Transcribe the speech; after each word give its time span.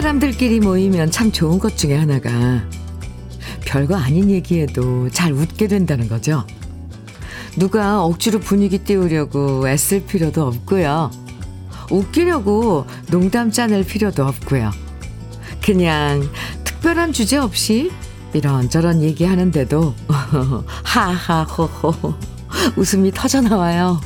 사람들끼리 0.00 0.60
모이면 0.60 1.10
참 1.10 1.30
좋은 1.30 1.58
것 1.58 1.76
중에 1.76 1.94
하나가 1.94 2.30
별거 3.66 3.96
아닌 3.96 4.30
얘기에도 4.30 5.10
잘 5.10 5.30
웃게 5.30 5.68
된다는 5.68 6.08
거죠. 6.08 6.46
누가 7.58 8.02
억지로 8.02 8.38
분위기 8.38 8.78
띄우려고 8.78 9.68
애쓸 9.68 10.06
필요도 10.06 10.46
없고요. 10.46 11.10
웃기려고 11.90 12.86
농담 13.10 13.50
짜낼 13.50 13.84
필요도 13.84 14.24
없고요. 14.24 14.70
그냥 15.62 16.26
특별한 16.64 17.12
주제 17.12 17.36
없이 17.36 17.90
이런저런 18.32 19.02
얘기하는데도 19.02 19.94
하하호호 20.82 22.14
웃음이 22.74 23.12
터져 23.12 23.42
나와요. 23.42 24.00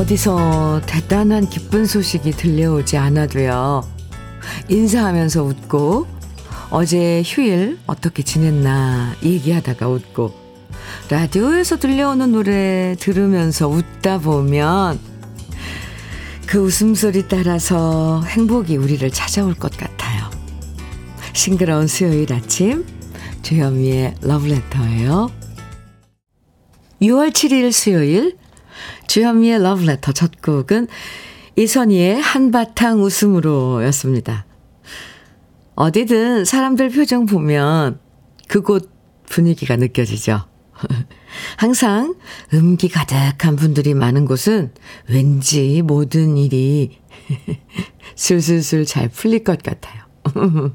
어디서 0.00 0.80
대단한 0.86 1.46
기쁜 1.46 1.84
소식이 1.84 2.30
들려오지 2.30 2.96
않아도요. 2.96 3.86
인사하면서 4.70 5.42
웃고 5.42 6.06
어제 6.70 7.22
휴일 7.22 7.78
어떻게 7.86 8.22
지냈나 8.22 9.14
얘기하다가 9.22 9.88
웃고 9.88 10.32
라디오에서 11.10 11.76
들려오는 11.76 12.32
노래 12.32 12.96
들으면서 12.98 13.68
웃다 13.68 14.20
보면 14.20 14.98
그 16.46 16.60
웃음소리 16.60 17.28
따라서 17.28 18.22
행복이 18.22 18.78
우리를 18.78 19.10
찾아올 19.10 19.52
것 19.52 19.70
같아요. 19.76 20.30
싱그러운 21.34 21.86
수요일 21.86 22.32
아침 22.32 22.86
주현미의 23.42 24.14
러브레터예요. 24.22 25.30
6월 27.02 27.32
7일 27.32 27.70
수요일 27.70 28.39
주현미의 29.06 29.62
러브레터 29.62 30.12
첫 30.12 30.42
곡은 30.42 30.88
이선희의 31.56 32.20
한바탕 32.20 33.02
웃음으로 33.02 33.84
였습니다. 33.86 34.46
어디든 35.74 36.44
사람들 36.44 36.90
표정 36.90 37.26
보면 37.26 37.98
그곳 38.48 38.90
분위기가 39.26 39.76
느껴지죠. 39.76 40.46
항상 41.56 42.14
음기 42.52 42.88
가득한 42.88 43.56
분들이 43.56 43.94
많은 43.94 44.26
곳은 44.26 44.72
왠지 45.08 45.82
모든 45.82 46.36
일이 46.36 46.98
술술술 48.16 48.86
잘 48.86 49.08
풀릴 49.08 49.44
것 49.44 49.62
같아요. 49.62 50.02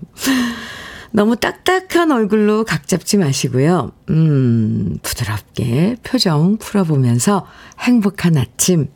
너무 1.15 1.37
딱딱한 1.37 2.11
얼굴로 2.11 2.65
각 2.65 2.89
잡지 2.89 3.15
마시고요. 3.15 3.93
음, 4.09 4.97
부드럽게 5.01 5.95
표정 6.03 6.57
풀어보면서 6.57 7.47
행복한 7.79 8.35
아침 8.35 8.89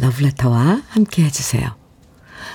러브레터와 0.00 0.82
함께 0.88 1.22
해주세요. 1.22 1.76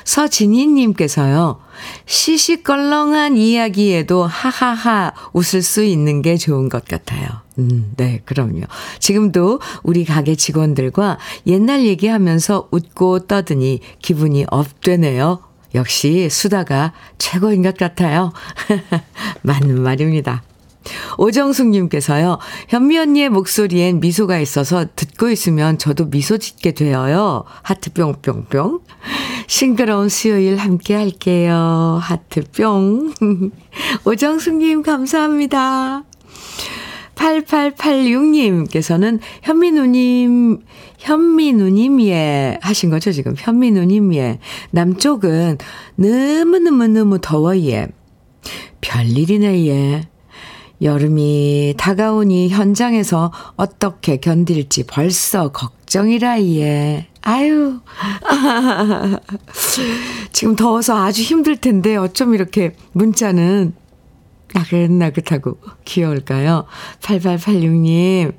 서진희님께서요, 0.03 1.62
시시껄렁한 2.06 3.38
이야기에도 3.38 4.25
하하하 4.25 5.14
웃을 5.31 5.62
수 5.62 5.86
있는 5.86 6.22
게 6.22 6.36
좋은 6.36 6.67
것 6.67 6.84
같아요. 6.84 7.30
음, 7.59 7.94
네, 7.95 8.22
그럼요. 8.25 8.64
지금도 9.00 9.62
우리 9.84 10.03
가게 10.03 10.36
직원들과 10.36 11.17
옛날 11.47 11.86
얘기하면서 11.86 12.67
웃고 12.72 13.28
떠드니 13.28 13.80
기분이 14.01 14.46
업되네요. 14.50 15.50
역시 15.75 16.29
수다가 16.29 16.93
최고인 17.17 17.61
것 17.61 17.77
같아요. 17.77 18.33
맞는 19.43 19.81
말입니다. 19.81 20.43
오정숙님께서요, 21.17 22.39
현미 22.69 22.97
언니의 22.97 23.29
목소리엔 23.29 23.99
미소가 23.99 24.39
있어서 24.39 24.85
듣고 24.95 25.29
있으면 25.29 25.77
저도 25.77 26.09
미소 26.09 26.37
짓게 26.37 26.71
되어요. 26.71 27.43
하트 27.61 27.93
뿅뿅뿅. 27.93 28.79
싱그러운 29.47 30.09
수요일 30.09 30.57
함께 30.57 30.95
할게요. 30.95 31.99
하트 32.01 32.43
뿅. 32.51 33.13
오정숙님 34.05 34.81
감사합니다. 34.81 36.03
8886님께서는 37.21 39.19
현미누님, 39.43 40.61
현미누님 40.97 42.01
예 42.01 42.57
하신 42.61 42.89
거죠, 42.89 43.11
지금. 43.11 43.35
현미누님 43.37 44.15
예. 44.15 44.39
남쪽은 44.71 45.59
너무너무너무 45.95 47.19
더워 47.21 47.55
예. 47.59 47.87
별일이네 48.81 49.67
예. 49.67 50.07
여름이 50.81 51.75
다가오니 51.77 52.49
현장에서 52.49 53.31
어떻게 53.55 54.17
견딜지 54.17 54.85
벌써 54.88 55.51
걱정이라 55.51 56.41
예. 56.41 57.05
아유. 57.21 57.79
지금 60.33 60.55
더워서 60.55 60.97
아주 60.97 61.21
힘들 61.21 61.57
텐데 61.57 61.95
어쩜 61.95 62.33
이렇게 62.33 62.73
문자는 62.93 63.75
나긋나긋하고 64.53 65.57
귀여울까요? 65.85 66.66
8886님, 67.01 68.34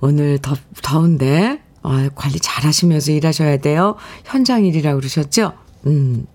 오늘 0.00 0.38
더, 0.38 0.56
더운데, 0.82 1.60
어, 1.82 2.08
관리 2.14 2.38
잘 2.40 2.64
하시면서 2.64 3.12
일하셔야 3.12 3.58
돼요. 3.58 3.96
현장 4.24 4.64
일이라고 4.64 4.98
그러셨죠? 5.00 5.52
음. 5.86 6.26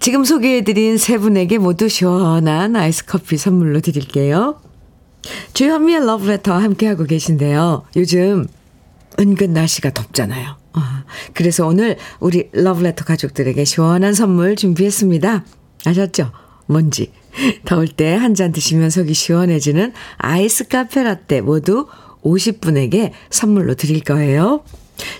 지금 0.00 0.24
소개해드린 0.24 0.98
세 0.98 1.16
분에게 1.18 1.58
모두 1.58 1.88
시원한 1.88 2.74
아이스 2.74 3.04
커피 3.06 3.36
선물로 3.36 3.80
드릴게요. 3.80 4.60
주현미의 5.54 6.04
러브레터 6.06 6.52
함께하고 6.52 7.04
계신데요. 7.04 7.84
요즘 7.96 8.46
은근 9.20 9.52
날씨가 9.52 9.90
덥잖아요. 9.90 10.56
아, 10.72 11.04
그래서 11.34 11.66
오늘 11.66 11.98
우리 12.18 12.48
러브레터 12.52 13.04
가족들에게 13.04 13.64
시원한 13.64 14.14
선물 14.14 14.56
준비했습니다. 14.56 15.44
아셨죠? 15.84 16.32
뭔지. 16.66 17.12
더울 17.64 17.88
때 17.88 18.14
한 18.16 18.34
잔 18.34 18.52
드시면 18.52 18.90
속이 18.90 19.14
시원해지는 19.14 19.92
아이스 20.16 20.68
카페 20.68 21.02
라떼 21.02 21.40
모두 21.40 21.86
50분에게 22.22 23.12
선물로 23.30 23.74
드릴 23.74 24.00
거예요. 24.02 24.64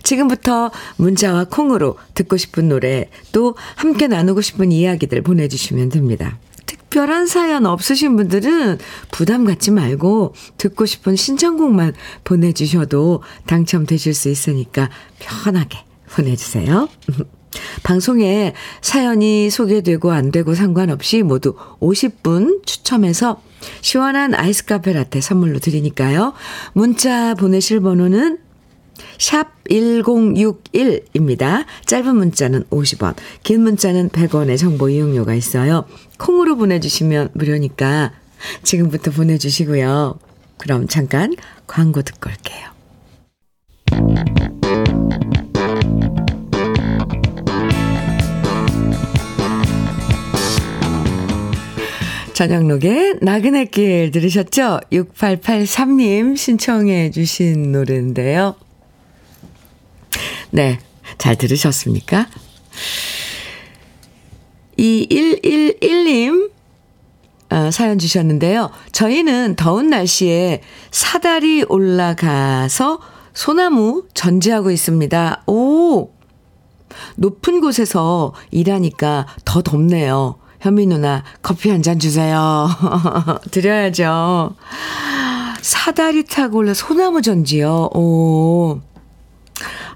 지금부터 0.03 0.71
문자와 0.97 1.45
콩으로 1.45 1.97
듣고 2.15 2.37
싶은 2.37 2.69
노래 2.69 3.09
또 3.33 3.57
함께 3.77 4.07
나누고 4.07 4.41
싶은 4.41 4.71
이야기들 4.71 5.23
보내주시면 5.23 5.89
됩니다. 5.89 6.39
특별한 6.67 7.27
사연 7.27 7.67
없으신 7.67 8.17
분들은 8.17 8.79
부담 9.11 9.45
갖지 9.45 9.71
말고 9.71 10.35
듣고 10.59 10.87
싶은 10.87 11.17
신청곡만 11.17 11.95
보내주셔도 12.25 13.23
당첨되실 13.47 14.15
수 14.15 14.29
있으니까 14.29 14.91
편하게 15.19 15.79
보내주세요. 16.15 16.89
방송에 17.83 18.55
사연이 18.81 19.51
소개되고 19.51 20.13
안 20.13 20.31
되고 20.31 20.55
상관없이 20.55 21.23
모두 21.23 21.55
50분 21.81 22.65
추첨해서 22.67 23.41
시원한 23.81 24.35
아이스 24.35 24.65
카페 24.65 24.93
라떼 24.93 25.21
선물로 25.21 25.59
드리니까요. 25.59 26.33
문자 26.73 27.35
보내실 27.35 27.81
번호는 27.81 28.39
샵 29.19 29.65
1061입니다. 29.65 31.65
짧은 31.87 32.17
문자는 32.17 32.65
50원, 32.65 33.15
긴 33.43 33.63
문자는 33.63 34.11
100원의 34.11 34.59
정보 34.59 34.89
이용료가 34.89 35.35
있어요. 35.35 35.85
콩으로 36.19 36.57
보내주시면 36.57 37.31
무료니까 37.35 38.13
지금부터 38.63 39.11
보내주시고요. 39.13 40.19
그럼 40.59 40.89
잠깐 40.89 41.35
광고 41.67 42.03
듣고 42.03 42.31
올게요. 42.31 44.52
저녁록의 52.49 53.19
나그네 53.21 53.67
길 53.67 54.11
들으셨죠? 54.11 54.81
6883님 54.91 56.37
신청해 56.37 57.13
주신 57.13 57.71
노래인데요. 57.71 58.57
네, 60.51 60.81
잘 61.19 61.37
들으셨습니까? 61.37 62.27
2111님 64.77 66.51
어, 67.51 67.71
사연 67.71 67.99
주셨는데요. 67.99 68.71
저희는 68.91 69.55
더운 69.55 69.91
날씨에 69.91 70.63
사다리 70.91 71.65
올라가서 71.69 72.99
소나무 73.35 74.09
전지하고 74.15 74.73
있습니다. 74.73 75.45
오! 75.47 76.11
높은 77.15 77.61
곳에서 77.61 78.35
일하니까 78.51 79.27
더 79.45 79.63
덥네요. 79.63 80.42
현미 80.63 80.87
누나 80.87 81.23
커피 81.43 81.71
한 81.71 81.83
잔 81.83 81.99
주세요. 81.99 82.69
드려야죠. 83.51 84.55
사다리 85.61 86.25
타고 86.25 86.59
올라 86.59 86.75
소나무 86.75 87.21
전지요. 87.23 87.91
오. 87.95 88.81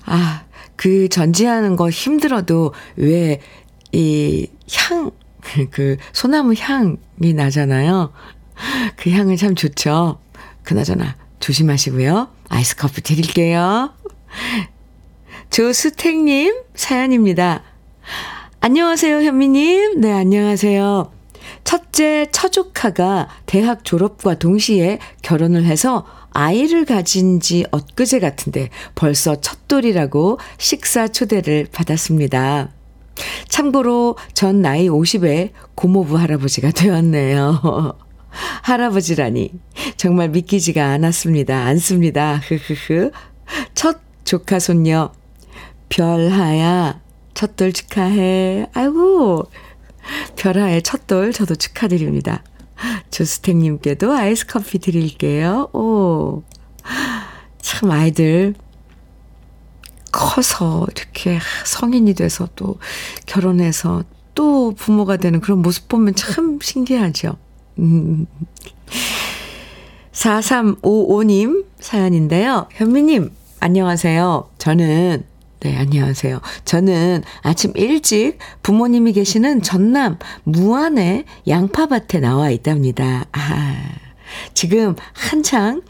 아, 0.04 0.42
그 0.76 1.08
전지하는 1.08 1.76
거 1.76 1.88
힘들어도 1.90 2.74
왜 2.96 3.40
이 3.92 4.48
향, 4.74 5.10
그 5.70 5.96
소나무 6.12 6.54
향이 6.54 7.32
나잖아요. 7.34 8.12
그 8.96 9.10
향은 9.10 9.36
참 9.36 9.54
좋죠. 9.54 10.18
그나저나 10.64 11.16
조심하시고요. 11.40 12.28
아이스 12.48 12.76
커피 12.76 13.00
드릴게요. 13.00 13.94
조수택님 15.50 16.54
사연입니다. 16.74 17.62
안녕하세요, 18.60 19.22
현미님. 19.22 20.00
네, 20.00 20.12
안녕하세요. 20.12 21.12
첫째 21.62 22.26
처조카가 22.32 23.28
대학 23.46 23.84
졸업과 23.84 24.34
동시에 24.38 24.98
결혼을 25.22 25.64
해서 25.64 26.04
아이를 26.30 26.84
가진 26.84 27.38
지 27.38 27.64
엊그제 27.70 28.18
같은데 28.18 28.70
벌써 28.94 29.40
첫돌이라고 29.40 30.38
식사 30.58 31.06
초대를 31.06 31.68
받았습니다. 31.70 32.70
참고로 33.48 34.16
전 34.34 34.62
나이 34.62 34.88
50에 34.88 35.50
고모부 35.74 36.18
할아버지가 36.18 36.72
되었네요. 36.72 37.94
할아버지라니 38.62 39.52
정말 39.96 40.28
믿기지가 40.30 40.84
않았습니다. 40.84 41.64
않습니다. 41.66 42.36
흐흐흐. 42.38 43.12
첫 43.74 44.00
조카 44.24 44.58
손녀 44.58 45.12
별하야 45.88 47.05
첫돌 47.36 47.72
축하해. 47.72 48.66
아이고 48.72 49.44
별하의 50.36 50.82
첫돌 50.82 51.32
저도 51.32 51.54
축하드립니다. 51.54 52.42
조스택님께도 53.10 54.12
아이스 54.12 54.46
커피 54.46 54.78
드릴게요. 54.78 55.68
오. 55.72 56.42
참 57.60 57.90
아이들 57.90 58.54
커서 60.12 60.86
이렇게 60.96 61.38
성인이 61.64 62.14
돼서 62.14 62.48
또 62.56 62.78
결혼해서 63.26 64.04
또 64.34 64.72
부모가 64.72 65.18
되는 65.18 65.40
그런 65.40 65.60
모습 65.60 65.88
보면 65.88 66.14
참 66.14 66.58
신기하죠. 66.60 67.36
음. 67.78 68.26
4355님 70.12 71.66
사연인데요. 71.80 72.68
현미님, 72.72 73.30
안녕하세요. 73.60 74.50
저는, 74.56 75.26
네, 75.60 75.74
안녕하세요. 75.76 76.40
저는 76.64 77.22
아침 77.40 77.72
일찍 77.76 78.38
부모님이 78.62 79.12
계시는 79.12 79.62
전남 79.62 80.18
무안의 80.44 81.24
양파밭에 81.48 82.20
나와 82.20 82.50
있답니다. 82.50 83.24
아, 83.32 83.76
지금 84.52 84.94
한창 85.14 85.80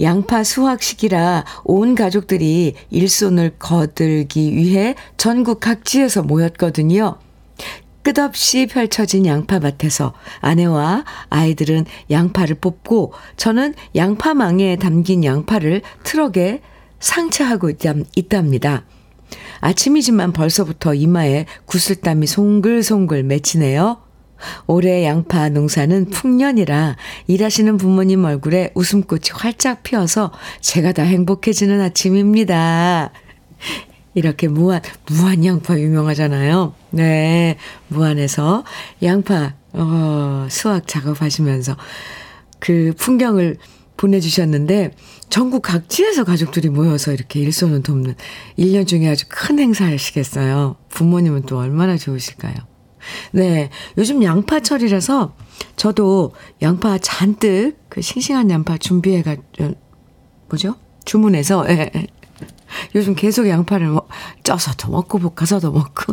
양파 0.00 0.42
수확 0.42 0.82
시기라 0.82 1.44
온 1.64 1.94
가족들이 1.94 2.74
일손을 2.90 3.56
거들기 3.58 4.56
위해 4.56 4.94
전국 5.18 5.60
각지에서 5.60 6.22
모였거든요. 6.22 7.18
끝없이 8.02 8.66
펼쳐진 8.66 9.26
양파밭에서 9.26 10.14
아내와 10.40 11.04
아이들은 11.28 11.84
양파를 12.10 12.56
뽑고 12.56 13.12
저는 13.36 13.74
양파망에 13.94 14.76
담긴 14.76 15.24
양파를 15.24 15.82
트럭에 16.04 16.62
상차하고 16.98 17.70
있답니다. 18.16 18.84
아침이지만 19.60 20.32
벌써부터 20.32 20.94
이마에 20.94 21.46
구슬땀이 21.66 22.26
송글송글 22.26 23.22
맺히네요. 23.24 23.98
올해 24.66 25.04
양파 25.04 25.48
농사는 25.48 26.06
풍년이라 26.10 26.96
일하시는 27.26 27.76
부모님 27.76 28.24
얼굴에 28.24 28.70
웃음꽃이 28.74 29.24
활짝 29.32 29.82
피어서 29.82 30.32
제가 30.60 30.92
다 30.92 31.02
행복해지는 31.02 31.80
아침입니다. 31.80 33.12
이렇게 34.14 34.48
무안, 34.48 34.80
무안 35.06 35.44
양파 35.44 35.78
유명하잖아요. 35.78 36.74
네. 36.90 37.56
무안에서 37.88 38.64
양파, 39.02 39.54
어, 39.72 40.46
수확 40.50 40.88
작업하시면서 40.88 41.76
그 42.58 42.92
풍경을 42.96 43.56
보내주셨는데, 43.96 44.92
전국 45.30 45.62
각지에서 45.62 46.24
가족들이 46.24 46.68
모여서 46.68 47.12
이렇게 47.12 47.40
일손을 47.40 47.82
돕는 47.82 48.16
1년 48.58 48.86
중에 48.86 49.08
아주 49.08 49.26
큰 49.28 49.58
행사시겠어요. 49.58 50.76
부모님은 50.88 51.42
또 51.42 51.58
얼마나 51.58 51.96
좋으실까요? 51.96 52.54
네. 53.32 53.70
요즘 53.96 54.22
양파철이라서 54.22 55.34
저도 55.76 56.34
양파 56.62 56.98
잔뜩 56.98 57.76
그 57.88 58.02
싱싱한 58.02 58.50
양파 58.50 58.76
준비해가, 58.76 59.36
뭐죠? 60.48 60.74
주문해서, 61.04 61.64
예, 61.70 61.90
요즘 62.94 63.14
계속 63.14 63.48
양파를 63.48 63.88
뭐 63.88 64.08
쪄서도 64.42 64.90
먹고 64.90 65.18
볶아서도 65.18 65.72
먹고 65.72 66.12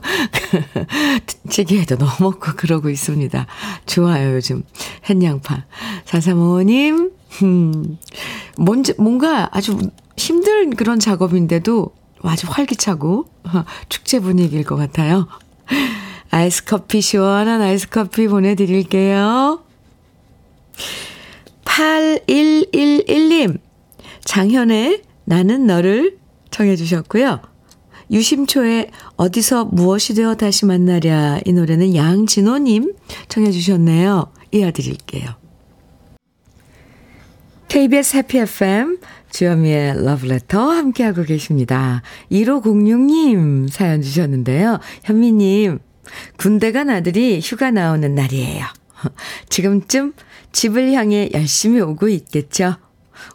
찌개에도 1.50 1.96
넣어 1.96 2.12
먹고 2.20 2.54
그러고 2.56 2.90
있습니다. 2.90 3.46
좋아요 3.86 4.36
요즘 4.36 4.64
햇양파. 5.10 5.66
435님 6.06 7.12
음, 7.44 7.98
뭔지 8.58 8.94
뭔가 8.98 9.50
아주 9.52 9.78
힘든 10.18 10.76
그런 10.76 11.00
작업인데도 11.00 11.92
아주 12.24 12.48
활기차고 12.50 13.26
축제 13.90 14.20
분위기일 14.20 14.64
것 14.64 14.76
같아요. 14.76 15.28
아이스 16.30 16.66
커피 16.66 17.02
시원한 17.02 17.62
아이스 17.62 17.90
커피 17.90 18.28
보내드릴게요. 18.28 19.64
8111님 21.66 23.60
장현의 24.26 25.04
나는 25.26 25.68
너를 25.68 26.18
청해 26.52 26.76
주셨고요. 26.76 27.42
유심초의 28.10 28.92
어디서 29.18 29.66
무엇이 29.66 30.16
되어 30.16 30.36
다시 30.36 30.66
만나랴 30.66 31.42
이 31.46 31.54
노래는 31.54 31.96
양진호님 31.96 32.94
청해 33.28 33.52
주셨네요. 33.52 34.32
이어드릴게요. 34.52 35.47
KBS 37.68 38.18
해피 38.18 38.40
FM 38.40 38.98
주현미의 39.30 40.04
러브레터 40.06 40.70
함께하고 40.72 41.24
계십니다. 41.24 42.02
1506님 42.32 43.70
사연 43.70 44.02
주셨는데요. 44.02 44.80
현미님 45.04 45.80
군대 46.38 46.72
간 46.72 46.90
아들이 46.90 47.40
휴가 47.44 47.72
나오는 47.72 48.16
날이에요. 48.16 48.66
지금쯤 49.50 50.14
집을 50.54 50.94
향해 50.94 51.30
열심히 51.34 51.82
오고 51.82 52.08
있겠죠. 52.08 52.78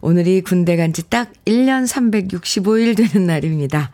오늘이 0.00 0.40
군대 0.40 0.76
간 0.76 0.92
지 0.92 1.02
딱 1.08 1.30
1년 1.44 1.86
365일 1.86 2.96
되는 2.96 3.26
날입니다. 3.26 3.90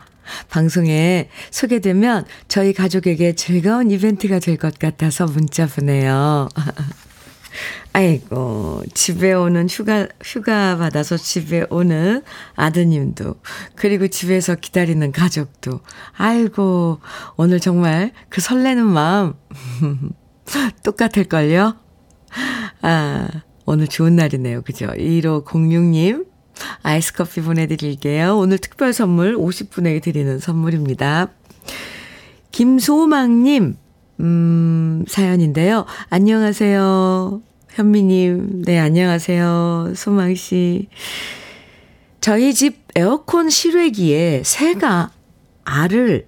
방송에 0.49 1.27
소개되면 1.51 2.25
저희 2.47 2.73
가족에게 2.73 3.33
즐거운 3.33 3.91
이벤트가 3.91 4.39
될 4.39 4.57
것 4.57 4.77
같아서 4.79 5.25
문자 5.25 5.65
보내요. 5.67 6.47
아이고, 7.93 8.83
집에 8.93 9.33
오는 9.33 9.67
휴가, 9.67 10.07
휴가 10.23 10.77
받아서 10.77 11.17
집에 11.17 11.65
오는 11.69 12.21
아드님도, 12.55 13.35
그리고 13.75 14.07
집에서 14.07 14.55
기다리는 14.55 15.11
가족도, 15.11 15.81
아이고, 16.17 16.99
오늘 17.35 17.59
정말 17.59 18.11
그 18.29 18.41
설레는 18.41 18.85
마음, 18.85 19.33
똑같을걸요? 20.83 21.75
아, 22.81 23.27
오늘 23.65 23.87
좋은 23.87 24.15
날이네요. 24.15 24.61
그죠? 24.61 24.87
1506님, 24.87 26.27
아이스 26.81 27.13
커피 27.13 27.41
보내드릴게요. 27.41 28.37
오늘 28.37 28.57
특별 28.57 28.93
선물 28.93 29.35
50분에게 29.37 30.01
드리는 30.01 30.39
선물입니다. 30.39 31.29
김소망님, 32.51 33.77
음, 34.19 35.05
사연인데요. 35.07 35.85
안녕하세요. 36.09 37.41
현미님, 37.69 38.63
네, 38.63 38.77
안녕하세요. 38.79 39.93
소망씨. 39.95 40.89
저희 42.19 42.53
집 42.53 42.83
에어컨 42.95 43.49
실외기에 43.49 44.41
새가 44.43 45.11
알을 45.63 46.27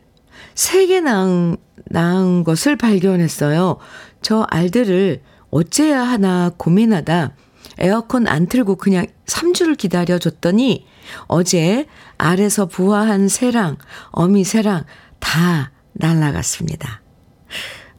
3개 0.56 1.02
낳은, 1.02 1.58
낳은 1.86 2.44
것을 2.46 2.78
발견했어요. 2.78 3.78
저 4.22 4.46
알들을 4.50 5.22
어째야 5.50 6.02
하나 6.02 6.52
고민하다 6.56 7.36
에어컨 7.80 8.28
안 8.28 8.48
틀고 8.48 8.76
그냥 8.76 9.08
3주를 9.26 9.78
기다려줬더니 9.78 10.86
어제 11.28 11.88
알에서 12.18 12.68
부화한 12.68 13.28
새랑 13.28 13.78
어미 14.12 14.46
새랑 14.46 14.86
다 15.20 15.72
날라갔습니다. 15.94 17.02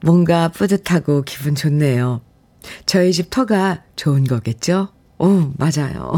뭔가 0.03 0.49
뿌듯하고 0.49 1.23
기분 1.23 1.55
좋네요. 1.55 2.21
저희 2.87 3.13
집 3.13 3.31
터가 3.31 3.83
좋은 3.97 4.25
거겠죠? 4.25 4.89
오, 5.19 5.53
맞아요. 5.57 6.13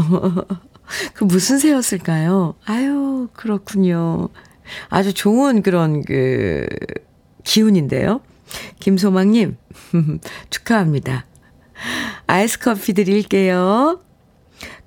그 1.13 1.23
무슨 1.23 1.57
새였을까요? 1.59 2.55
아유, 2.65 3.27
그렇군요. 3.33 4.29
아주 4.89 5.13
좋은 5.13 5.61
그런 5.61 6.03
그 6.03 6.65
기운인데요. 7.43 8.21
김소망님, 8.79 9.57
축하합니다. 10.49 11.25
아이스 12.27 12.59
커피 12.59 12.93
드릴게요. 12.93 14.01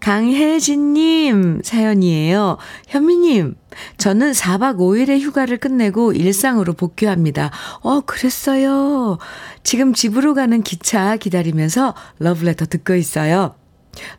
강혜진님 0.01 1.61
사연이에요. 1.65 2.59
현미님, 2.87 3.57
저는 3.99 4.33
4박 4.33 4.77
5일의 4.79 5.21
휴가를 5.21 5.59
끝내고 5.59 6.13
일상으로 6.13 6.75
복귀합니다. 6.75 7.51
어, 7.81 8.01
그랬어요. 8.01 9.19
지금 9.63 9.93
집으로 9.93 10.35
가는 10.35 10.63
기차 10.63 11.17
기다리면서 11.17 11.95
러브레터 12.21 12.67
듣고 12.67 12.95
있어요. 12.95 13.57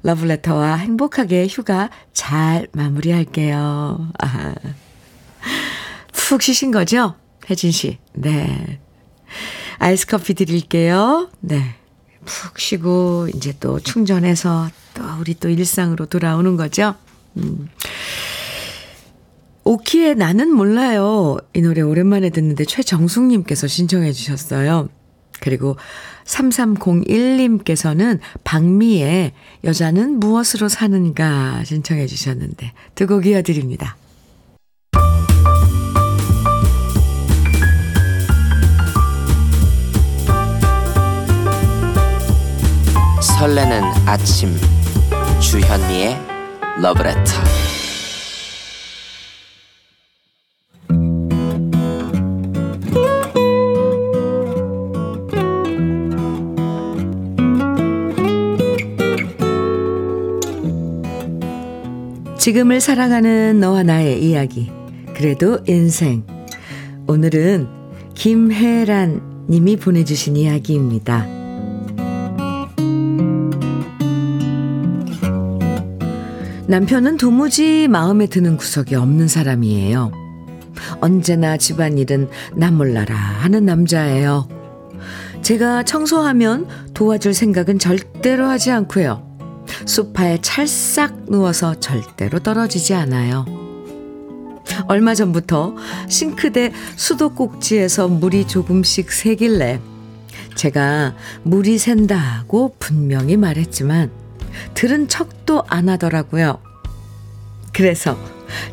러브레터와 0.04 0.76
행복하게 0.76 1.48
휴가 1.48 1.90
잘 2.12 2.68
마무리할게요. 2.74 4.10
아. 4.20 4.56
푹 6.12 6.42
쉬신 6.42 6.72
거죠? 6.72 7.16
혜진 7.50 7.72
씨. 7.72 7.98
네. 8.14 8.80
아이스 9.78 10.06
커피 10.06 10.34
드릴게요. 10.34 11.30
네. 11.40 11.76
푹 12.26 12.60
쉬고, 12.60 13.30
이제 13.34 13.54
또 13.60 13.80
충전해서 13.80 14.70
또 15.00 15.06
우리 15.20 15.34
또 15.34 15.50
일상으로 15.50 16.06
돌아오는 16.06 16.58
거죠? 16.58 16.96
음. 17.38 17.70
오키의 19.64 20.16
나는 20.16 20.52
몰라요. 20.52 21.38
이 21.54 21.62
노래 21.62 21.82
오랜만에 21.82 22.30
듣는데 22.32 22.66
최정숙님께서 22.66 23.68
신청해 23.68 24.12
주셨어요. 24.12 24.90
그리고 25.42 25.78
3301님께서는 26.26 28.20
박미의 28.44 29.32
여자는 29.64 30.20
무엇으로 30.20 30.68
사는가 30.68 31.64
신청해 31.64 32.08
주셨는데 32.08 32.74
두 32.96 33.08
곡 33.08 33.26
이어드립니다. 33.26 33.96
설레는 43.22 43.84
아침 44.06 44.50
주현미의 45.40 46.18
러브레터 46.82 47.32
지금을 62.38 62.80
살아가는 62.80 63.60
너와 63.60 63.84
나의 63.84 64.24
이야기. 64.24 64.72
그래도 65.14 65.60
인생. 65.68 66.26
오늘은 67.08 67.68
김혜란 68.16 69.46
님이 69.50 69.76
보내주신 69.76 70.36
이야기입니다. 70.36 71.39
남편은 76.70 77.18
도무지 77.18 77.88
마음에 77.88 78.28
드는 78.28 78.56
구석이 78.56 78.94
없는 78.94 79.28
사람이에요. 79.28 80.12
언제나 81.02 81.58
집안일은 81.58 82.30
나 82.54 82.70
몰라라 82.70 83.16
하는 83.16 83.66
남자예요. 83.66 84.48
제가 85.42 85.82
청소하면 85.82 86.68
도와줄 86.94 87.34
생각은 87.34 87.80
절대로 87.80 88.46
하지 88.46 88.70
않고요. 88.70 89.66
소파에 89.88 90.38
찰싹 90.44 91.26
누워서 91.28 91.74
절대로 91.80 92.38
떨어지지 92.38 92.94
않아요. 92.94 93.48
얼마 94.88 95.16
전부터 95.16 95.76
싱크대 96.08 96.72
수도꼭지에서 96.96 98.10
물이 98.10 98.46
조금씩 98.46 99.12
새길래 99.12 99.82
제가 100.54 101.16
물이 101.42 101.80
샌다고 101.80 102.76
분명히 102.78 103.38
말했지만 103.38 104.29
들은 104.74 105.08
척도 105.08 105.64
안 105.68 105.90
하더라고요. 105.90 106.60
그래서 107.74 108.18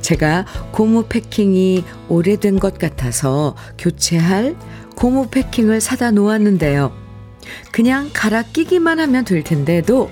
제가 0.01 0.47
고무 0.73 1.07
패킹이 1.09 1.85
오래된 2.09 2.59
것 2.59 2.79
같아서 2.79 3.55
교체할 3.79 4.57
고무 4.97 5.29
패킹을 5.29 5.81
사다 5.81 6.11
놓았는데요. 6.13 6.93
그냥 7.73 8.11
갈아 8.13 8.43
끼기만 8.43 8.99
하면 9.01 9.25
될 9.25 9.45
텐데도 9.45 10.11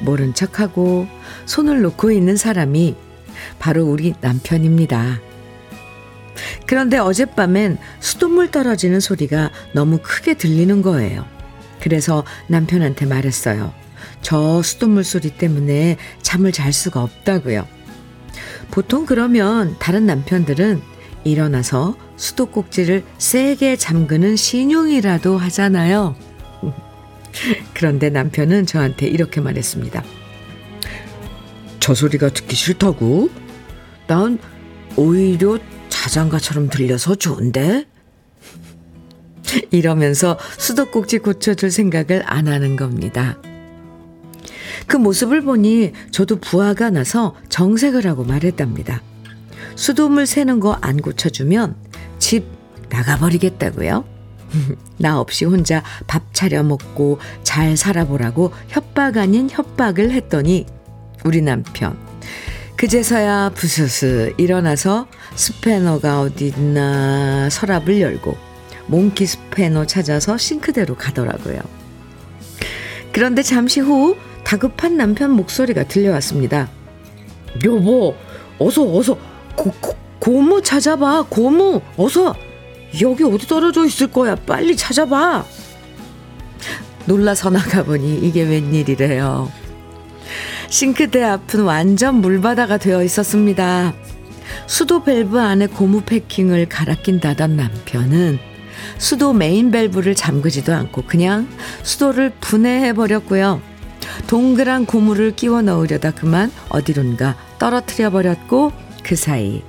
모른 0.00 0.34
척하고 0.34 1.06
손을 1.46 1.82
놓고 1.82 2.10
있는 2.10 2.36
사람이 2.36 2.96
바로 3.58 3.84
우리 3.84 4.14
남편입니다. 4.20 5.20
그런데 6.66 6.98
어젯밤엔 6.98 7.78
수돗물 8.00 8.50
떨어지는 8.50 9.00
소리가 9.00 9.50
너무 9.74 9.98
크게 10.02 10.34
들리는 10.34 10.82
거예요. 10.82 11.24
그래서 11.80 12.24
남편한테 12.48 13.06
말했어요. 13.06 13.72
저 14.22 14.62
수돗물 14.62 15.04
소리 15.04 15.30
때문에 15.30 15.98
잠을 16.22 16.52
잘 16.52 16.72
수가 16.72 17.02
없다고요. 17.02 17.66
보통 18.70 19.04
그러면 19.04 19.76
다른 19.78 20.06
남편들은 20.06 20.80
일어나서 21.24 21.96
수도꼭지를 22.16 23.04
세게 23.18 23.76
잠그는 23.76 24.36
신용이라도 24.36 25.36
하잖아요. 25.36 26.16
그런데 27.74 28.10
남편은 28.10 28.66
저한테 28.66 29.06
이렇게 29.06 29.40
말했습니다. 29.40 30.02
저 31.80 31.94
소리가 31.94 32.30
듣기 32.30 32.56
싫다고? 32.56 33.28
난 34.06 34.38
오히려 34.96 35.58
자장가처럼 35.88 36.68
들려서 36.68 37.14
좋은데? 37.14 37.86
이러면서 39.70 40.38
수도꼭지 40.58 41.18
고쳐줄 41.18 41.70
생각을 41.70 42.22
안 42.24 42.48
하는 42.48 42.76
겁니다. 42.76 43.36
그 44.86 44.96
모습을 44.96 45.42
보니 45.42 45.92
저도 46.10 46.36
부하가 46.36 46.90
나서 46.90 47.34
정색을 47.48 48.06
하고 48.06 48.24
말했답니다. 48.24 49.02
수돗물 49.74 50.26
새는 50.26 50.60
거 50.60 50.76
안 50.82 51.00
고쳐주면 51.00 51.74
집 52.18 52.44
나가버리겠다고요? 52.90 54.04
나 54.98 55.18
없이 55.18 55.44
혼자 55.44 55.82
밥 56.06 56.34
차려 56.34 56.62
먹고 56.62 57.18
잘 57.42 57.76
살아보라고 57.76 58.52
협박 58.68 59.16
아닌 59.16 59.48
협박을 59.50 60.10
했더니 60.12 60.66
우리 61.24 61.40
남편 61.40 61.96
그제서야 62.76 63.50
부스스 63.54 64.34
일어나서 64.36 65.06
스패너가 65.36 66.20
어디 66.20 66.48
있나 66.48 67.48
서랍을 67.48 68.00
열고 68.00 68.36
몽키 68.88 69.24
스패너 69.24 69.86
찾아서 69.86 70.36
싱크대로 70.36 70.96
가더라고요. 70.96 71.60
그런데 73.12 73.42
잠시 73.42 73.80
후 73.80 74.16
다급한 74.44 74.96
남편 74.96 75.30
목소리가 75.32 75.84
들려왔습니다. 75.84 76.68
여보, 77.64 78.14
어서 78.58 78.82
어서 78.96 79.16
고, 79.56 79.70
고, 79.80 79.94
고무 80.18 80.62
찾아봐. 80.62 81.26
고무 81.28 81.80
어서 81.96 82.34
여기 83.00 83.24
어디 83.24 83.46
떨어져 83.46 83.84
있을 83.84 84.08
거야. 84.08 84.34
빨리 84.34 84.76
찾아봐. 84.76 85.44
놀라서 87.06 87.50
나가보니 87.50 88.18
이게 88.22 88.42
웬일이래요. 88.42 89.50
싱크대 90.68 91.22
앞은 91.22 91.64
완전 91.64 92.16
물바다가 92.16 92.78
되어 92.78 93.02
있었습니다. 93.02 93.94
수도 94.66 95.02
밸브 95.02 95.38
안에 95.40 95.66
고무 95.66 96.02
패킹을 96.02 96.68
갈아 96.68 96.94
낀다던 96.94 97.56
남편은 97.56 98.38
수도 98.98 99.32
메인 99.32 99.70
밸브를 99.70 100.14
잠그지도 100.14 100.72
않고 100.72 101.02
그냥 101.02 101.48
수도를 101.82 102.32
분해해 102.40 102.92
버렸고요. 102.92 103.60
동그란 104.26 104.86
고무를 104.86 105.34
끼워 105.34 105.62
넣으려다 105.62 106.10
그만 106.10 106.50
어디론가 106.68 107.36
떨어뜨려 107.58 108.10
버렸고 108.10 108.72
그 109.02 109.16
사이 109.16 109.62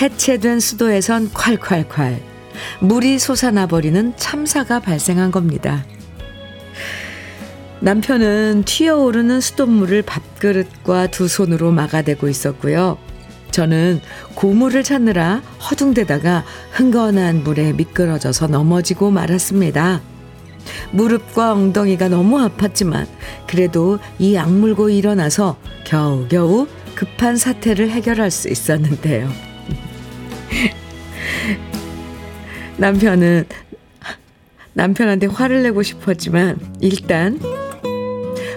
해체된 0.00 0.60
수도에선 0.60 1.30
콸콸콸 1.30 2.20
물이 2.80 3.18
솟아나 3.18 3.66
버리는 3.66 4.12
참사가 4.16 4.80
발생한 4.80 5.30
겁니다. 5.30 5.84
남편은 7.80 8.62
튀어오르는 8.64 9.40
수돗물을 9.40 10.02
밥그릇과 10.02 11.08
두 11.08 11.26
손으로 11.26 11.72
막아대고 11.72 12.28
있었고요. 12.28 12.96
저는 13.50 14.00
고물을 14.34 14.82
찾느라 14.82 15.42
허둥대다가 15.68 16.44
흥건한 16.72 17.42
물에 17.42 17.72
미끄러져서 17.72 18.46
넘어지고 18.46 19.10
말았습니다. 19.10 20.00
무릎과 20.92 21.52
엉덩이가 21.52 22.08
너무 22.08 22.38
아팠지만 22.38 23.06
그래도 23.46 23.98
이 24.18 24.36
악물고 24.36 24.90
일어나서 24.90 25.56
겨우겨우 25.84 26.66
급한 26.94 27.36
사태를 27.36 27.90
해결할 27.90 28.30
수 28.30 28.48
있었는데요. 28.48 29.28
남편은 32.76 33.46
남편한테 34.74 35.26
화를 35.26 35.62
내고 35.62 35.82
싶었지만 35.82 36.58
일단 36.80 37.38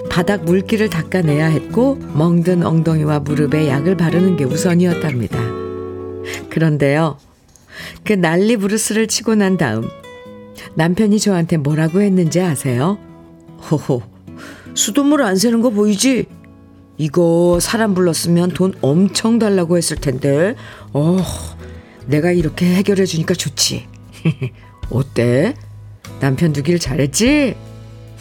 바닥 0.10 0.46
물기를 0.46 0.90
닦아내야 0.90 1.48
했고 1.48 1.96
멍든 2.14 2.66
엉덩이와 2.66 3.20
무릎에 3.20 3.68
약을 3.68 3.98
바르는 3.98 4.38
게 4.38 4.46
우선이었답니다. 4.46 5.38
그런데요. 6.50 7.18
그 8.06 8.14
난리 8.14 8.56
부르스를 8.56 9.08
치고 9.08 9.36
난 9.36 9.58
다음 9.58 9.84
남편이 10.74 11.20
저한테 11.20 11.58
뭐라고 11.58 12.02
했는지 12.02 12.42
아세요? 12.42 12.98
호호, 13.70 14.02
수돗물 14.74 15.22
안 15.22 15.38
새는 15.38 15.62
거 15.62 15.70
보이지? 15.70 16.26
이거 16.98 17.60
사람 17.62 17.94
불렀으면 17.94 18.50
돈 18.50 18.74
엄청 18.82 19.40
달라고 19.40 19.78
했을 19.78 19.98
텐데, 19.98 20.56
어, 20.94 21.18
내가 22.08 22.32
이렇게 22.32 22.66
해결해 22.74 23.06
주니까 23.06 23.34
좋지. 23.34 23.88
어때? 24.90 25.56
남편 26.20 26.54
두길 26.54 26.80
잘했지? 26.80 27.56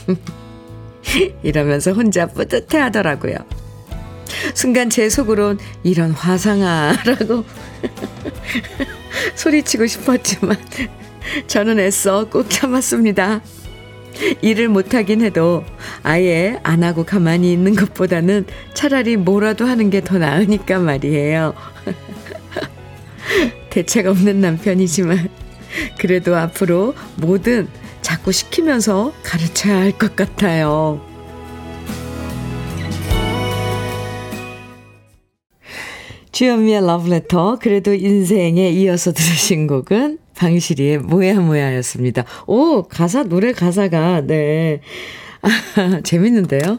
이러면서 1.43 1.93
혼자 1.93 2.27
뿌듯해 2.27 2.79
하더라고요. 2.79 3.37
순간 4.55 4.91
제 4.91 5.09
속으론 5.09 5.59
이런 5.83 6.11
화상아라고 6.11 7.45
소리치고 9.37 9.87
싶었지만 9.87 10.57
저는 11.47 11.79
애써 11.81 12.29
꼭 12.29 12.49
참았습니다. 12.51 13.41
일을 14.43 14.69
못하긴 14.69 15.23
해도 15.23 15.65
아예 16.05 16.59
안 16.63 16.85
하고 16.85 17.05
가만히 17.05 17.53
있는 17.53 17.75
것보다는 17.75 18.47
차라리 18.73 19.17
뭐라도 19.17 19.67
하는 19.67 19.91
게 19.91 20.01
더 20.01 20.19
나으니까 20.19 20.79
말이에요. 20.79 21.55
대책 23.71 24.07
없는 24.07 24.41
남편이지만 24.41 25.29
그래도 25.99 26.37
앞으로 26.37 26.95
뭐든 27.17 27.69
자꾸 28.03 28.31
시키면서 28.31 29.13
가르쳐야 29.25 29.77
할 29.81 29.93
것 29.93 30.15
같아요. 30.15 31.01
주현미의 36.33 36.85
러브레터 36.87 37.59
그래도 37.61 37.95
인생에 37.95 38.71
이어서 38.71 39.13
들으신 39.13 39.67
곡은 39.67 40.19
방실이의 40.37 40.99
뭐야 40.99 41.41
뭐야였습니다. 41.41 42.25
오 42.47 42.83
가사 42.83 43.25
노래 43.25 43.53
가사가 43.53 44.23
네 44.23 44.81
아, 45.43 46.01
재밌는데요. 46.05 46.79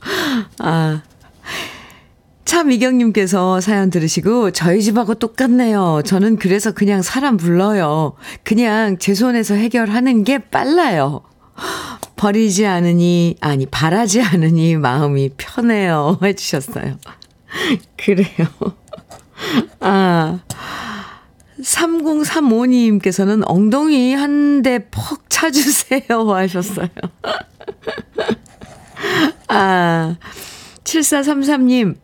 아 0.58 1.02
차미경님께서 2.44 3.60
사연 3.60 3.90
들으시고 3.90 4.52
저희 4.52 4.80
집하고 4.80 5.14
똑같네요. 5.14 6.02
저는 6.04 6.36
그래서 6.36 6.72
그냥 6.72 7.02
사람 7.02 7.36
불러요. 7.36 8.14
그냥 8.44 8.98
제 8.98 9.14
손에서 9.14 9.54
해결하는 9.54 10.24
게 10.24 10.38
빨라요. 10.38 11.22
버리지 12.16 12.64
않으니 12.64 13.36
아니 13.40 13.66
바라지 13.66 14.22
않으니 14.22 14.76
마음이 14.76 15.30
편해요 15.36 16.18
해주셨어요. 16.22 16.96
그래요. 17.96 18.46
아 19.80 20.40
3035님께서는 21.60 23.42
엉덩이 23.46 24.14
한 24.14 24.62
대 24.62 24.78
퍽 24.90 25.28
차주세요 25.28 26.02
하셨어요. 26.34 26.88
아 29.48 30.16
7433님 30.84 31.96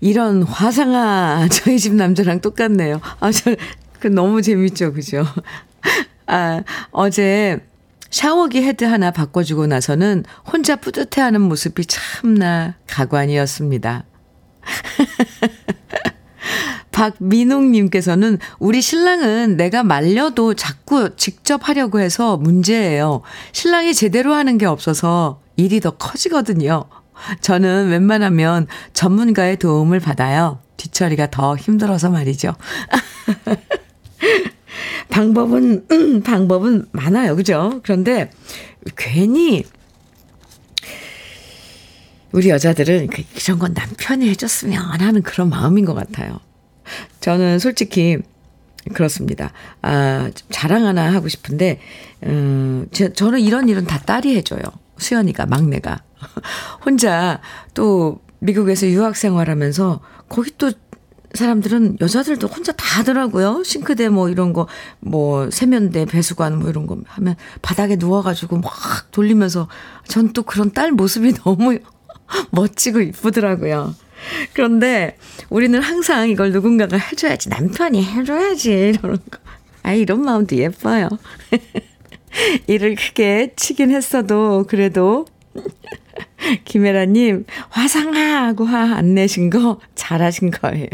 이런 0.00 0.42
화상아 0.42 1.48
저희 1.50 1.78
집 1.78 1.94
남자랑 1.94 2.40
똑같네요. 2.40 3.00
아, 3.20 3.32
저, 3.32 3.54
그 3.98 4.06
너무 4.08 4.42
재밌죠. 4.42 4.92
그죠? 4.92 5.24
아, 6.26 6.62
어제 6.92 7.60
샤워기 8.10 8.62
헤드 8.62 8.84
하나 8.84 9.10
바꿔주고 9.10 9.66
나서는 9.66 10.24
혼자 10.50 10.76
뿌듯해하는 10.76 11.40
모습이 11.40 11.84
참나 11.86 12.74
가관이었습니다. 12.86 14.04
박민웅님께서는 16.92 18.38
우리 18.58 18.80
신랑은 18.80 19.56
내가 19.56 19.82
말려도 19.82 20.54
자꾸 20.54 21.16
직접 21.16 21.68
하려고 21.68 22.00
해서 22.00 22.36
문제예요. 22.36 23.22
신랑이 23.52 23.94
제대로 23.94 24.34
하는 24.34 24.58
게 24.58 24.66
없어서 24.66 25.40
일이 25.56 25.80
더 25.80 25.90
커지거든요. 25.90 26.84
저는 27.40 27.88
웬만하면 27.88 28.66
전문가의 28.92 29.58
도움을 29.58 30.00
받아요. 30.00 30.60
뒤처리가 30.76 31.30
더 31.30 31.56
힘들어서 31.56 32.10
말이죠. 32.10 32.54
방법은, 35.08 35.86
음, 35.90 36.22
방법은 36.22 36.86
많아요. 36.92 37.36
그죠? 37.36 37.80
그런데 37.82 38.30
괜히 38.96 39.64
우리 42.32 42.48
여자들은 42.48 43.08
그 43.08 43.22
이런 43.36 43.58
건 43.58 43.74
남편이 43.74 44.28
해줬으면 44.30 45.00
하는 45.00 45.22
그런 45.22 45.50
마음인 45.50 45.84
것 45.84 45.94
같아요. 45.94 46.40
저는 47.20 47.58
솔직히 47.58 48.18
그렇습니다. 48.94 49.52
아, 49.80 50.30
자랑 50.50 50.86
하나 50.86 51.12
하고 51.12 51.28
싶은데, 51.28 51.80
음, 52.24 52.88
제, 52.92 53.12
저는 53.12 53.40
이런 53.40 53.68
일은 53.68 53.86
다 53.86 53.98
딸이 53.98 54.34
해줘요. 54.36 54.60
수연이가, 54.98 55.46
막내가. 55.46 56.02
혼자 56.84 57.40
또 57.74 58.20
미국에서 58.40 58.86
유학 58.88 59.16
생활하면서 59.16 60.00
거기 60.28 60.50
또 60.58 60.72
사람들은 61.34 61.98
여자들도 62.00 62.46
혼자 62.46 62.72
다 62.72 62.98
하더라고요. 62.98 63.62
싱크대 63.64 64.10
뭐 64.10 64.28
이런 64.28 64.52
거, 64.52 64.66
뭐 65.00 65.48
세면대, 65.50 66.04
배수관 66.04 66.58
뭐 66.58 66.68
이런 66.68 66.86
거 66.86 66.98
하면 67.06 67.36
바닥에 67.62 67.96
누워가지고 67.96 68.58
막 68.58 68.72
돌리면서 69.12 69.68
전 70.08 70.32
또 70.34 70.42
그런 70.42 70.72
딸 70.72 70.92
모습이 70.92 71.32
너무 71.44 71.78
멋지고 72.50 73.00
이쁘더라고요. 73.00 73.94
그런데 74.52 75.16
우리는 75.50 75.80
항상 75.82 76.28
이걸 76.28 76.52
누군가가 76.52 76.96
해줘야지, 76.96 77.48
남편이 77.48 78.04
해줘야지, 78.04 78.70
이러는 78.94 79.16
거. 79.30 79.38
아, 79.82 79.92
이런 79.92 80.22
마음도 80.22 80.56
예뻐요. 80.56 81.08
일을 82.66 82.94
크게 82.94 83.52
치긴 83.56 83.90
했어도 83.90 84.64
그래도 84.68 85.26
김혜라님, 86.64 87.44
화상하고 87.70 88.64
화 88.64 88.94
안 88.96 89.14
내신 89.14 89.50
거 89.50 89.80
잘하신 89.94 90.50
거예요. 90.50 90.86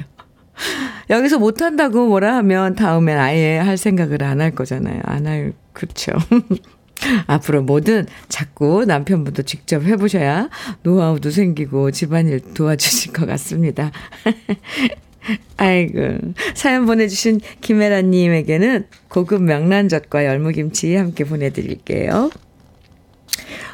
여기서 1.11 1.39
못한다고 1.39 2.07
뭐라 2.09 2.37
하면 2.39 2.75
다음엔 2.75 3.19
아예 3.19 3.59
할 3.59 3.77
생각을 3.77 4.23
안 4.25 4.41
할 4.41 4.51
거잖아요. 4.53 5.01
안 5.05 5.27
할, 5.27 5.53
그렇죠. 5.73 6.13
앞으로 7.27 7.63
뭐든 7.63 8.07
자꾸 8.29 8.85
남편분도 8.85 9.43
직접 9.43 9.85
해보셔야 9.85 10.49
노하우도 10.83 11.31
생기고 11.31 11.91
집안일 11.91 12.41
도와주실 12.55 13.13
것 13.13 13.27
같습니다. 13.27 13.91
아이고. 15.57 16.19
사연 16.55 16.87
보내주신 16.87 17.41
김혜라님에게는 17.61 18.87
고급 19.09 19.43
명란젓과 19.43 20.25
열무김치 20.25 20.95
함께 20.97 21.25
보내드릴게요. 21.25 22.31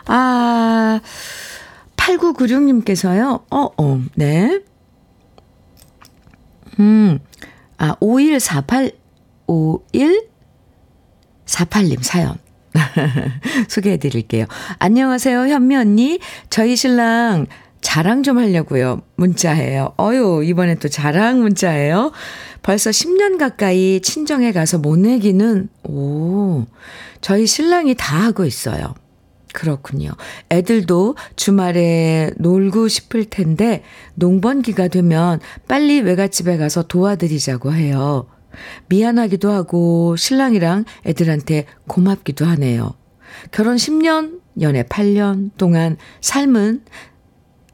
아, 0.06 1.00
8996님께서요, 1.96 3.44
어, 3.50 3.70
어, 3.76 4.00
네. 4.14 4.60
음, 6.78 7.18
아, 7.78 7.96
5148, 8.00 8.92
5148님 9.46 12.02
사연. 12.02 12.38
소개해 13.68 13.96
드릴게요. 13.98 14.46
안녕하세요, 14.78 15.46
현미 15.46 15.76
언니. 15.76 16.18
저희 16.50 16.76
신랑 16.76 17.46
자랑 17.80 18.22
좀 18.22 18.38
하려고요. 18.38 19.02
문자예요. 19.16 19.94
어유, 20.00 20.42
이번엔 20.44 20.78
또 20.78 20.88
자랑 20.88 21.40
문자예요. 21.40 22.12
벌써 22.62 22.90
10년 22.90 23.38
가까이 23.38 24.00
친정에 24.00 24.52
가서 24.52 24.78
못 24.78 24.98
내기는, 24.98 25.68
오, 25.84 26.64
저희 27.20 27.46
신랑이 27.46 27.94
다 27.94 28.16
하고 28.16 28.44
있어요. 28.44 28.94
그렇군요. 29.52 30.10
애들도 30.50 31.14
주말에 31.36 32.32
놀고 32.38 32.88
싶을 32.88 33.24
텐데 33.26 33.84
농번기가 34.16 34.88
되면 34.88 35.38
빨리 35.68 36.00
외갓집에 36.00 36.56
가서 36.56 36.82
도와드리자고 36.82 37.72
해요. 37.72 38.26
미안하기도 38.88 39.50
하고 39.50 40.16
신랑이랑 40.16 40.84
애들한테 41.06 41.66
고맙기도 41.86 42.44
하네요. 42.46 42.94
결혼 43.50 43.76
10년, 43.76 44.40
연애 44.60 44.82
8년 44.82 45.50
동안 45.56 45.96
삶은 46.20 46.84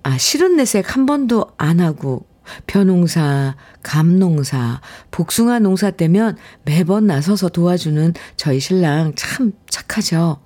아, 0.03 0.17
실은 0.17 0.57
내색 0.57 0.95
한 0.95 1.05
번도 1.07 1.53
안 1.59 1.81
하고 1.81 2.27
벼농사, 2.67 3.57
감농사, 3.83 4.81
복숭아 5.11 5.61
농사 5.61 5.91
때면 5.91 6.37
매번 6.65 7.07
나서서 7.07 7.51
도와주는 7.51 8.15
저희 8.37 8.61
신랑 8.61 9.13
참 9.15 9.53
착하죠. 9.69 10.41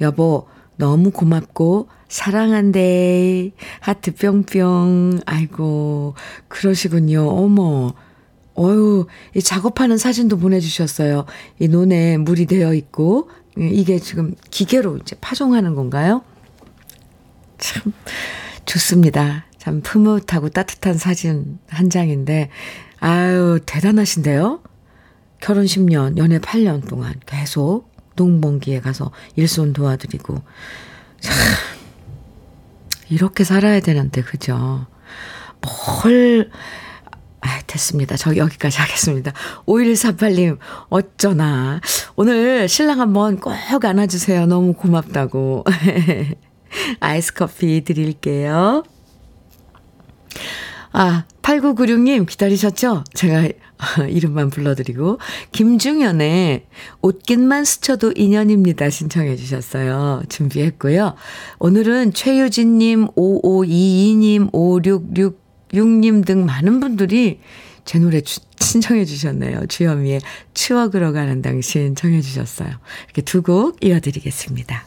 여보, 0.00 0.46
너무 0.76 1.10
고맙고 1.10 1.88
사랑한대. 2.08 3.52
하트 3.80 4.14
뿅뿅. 4.14 5.20
아이고, 5.26 6.14
그러시군요. 6.48 7.28
어머. 7.28 7.94
어유, 8.58 9.06
이 9.34 9.42
작업하는 9.42 9.96
사진도 9.96 10.38
보내주셨어요. 10.38 11.24
이 11.58 11.68
논에 11.68 12.16
물이 12.16 12.46
되어 12.46 12.74
있고, 12.74 13.30
이게 13.56 13.98
지금 13.98 14.34
기계로 14.50 14.98
이제 14.98 15.16
파종하는 15.20 15.74
건가요? 15.74 16.22
참, 17.58 17.92
좋습니다. 18.64 19.46
참 19.58 19.82
푸뭇하고 19.82 20.48
따뜻한 20.48 20.98
사진 20.98 21.58
한 21.68 21.90
장인데, 21.90 22.50
아유, 22.98 23.60
대단하신데요? 23.64 24.62
결혼 25.40 25.64
10년, 25.64 26.18
연애 26.18 26.38
8년 26.38 26.86
동안 26.86 27.14
계속 27.26 27.90
농번기에 28.16 28.80
가서 28.80 29.10
일손 29.36 29.72
도와드리고. 29.72 30.42
참, 31.20 31.36
이렇게 33.08 33.44
살아야 33.44 33.80
되는데, 33.80 34.22
그죠? 34.22 34.86
뭘, 36.02 36.50
아, 37.40 37.60
됐습니다. 37.66 38.16
저 38.16 38.36
여기까지 38.36 38.78
하겠습니다. 38.78 39.32
5148님, 39.66 40.58
어쩌나. 40.88 41.80
오늘 42.16 42.68
신랑 42.68 43.00
한번 43.00 43.38
꼭 43.38 43.54
안아주세요. 43.84 44.46
너무 44.46 44.74
고맙다고. 44.74 45.64
아이스 47.00 47.34
커피 47.34 47.82
드릴게요. 47.82 48.84
아, 50.92 51.24
8996님 51.42 52.26
기다리셨죠? 52.28 53.04
제가 53.14 53.48
이름만 54.08 54.50
불러드리고 54.50 55.18
김중현의 55.52 56.66
옷깃만 57.00 57.64
스쳐도 57.64 58.12
인연입니다 58.16 58.90
신청해 58.90 59.36
주셨어요. 59.36 60.22
준비했고요. 60.28 61.14
오늘은 61.58 62.12
최유진님, 62.12 63.08
5522님, 63.08 64.50
5666님 65.72 66.24
등 66.24 66.44
많은 66.46 66.80
분들이 66.80 67.40
제 67.84 67.98
노래 67.98 68.20
주, 68.20 68.40
신청해 68.58 69.04
주셨네요. 69.04 69.66
주현미의 69.66 70.20
추억으로 70.54 71.12
가는 71.12 71.42
당신 71.42 71.94
청해 71.94 72.20
주셨어요. 72.20 72.68
이렇게 73.06 73.22
두 73.22 73.42
곡 73.42 73.84
이어드리겠습니다. 73.84 74.86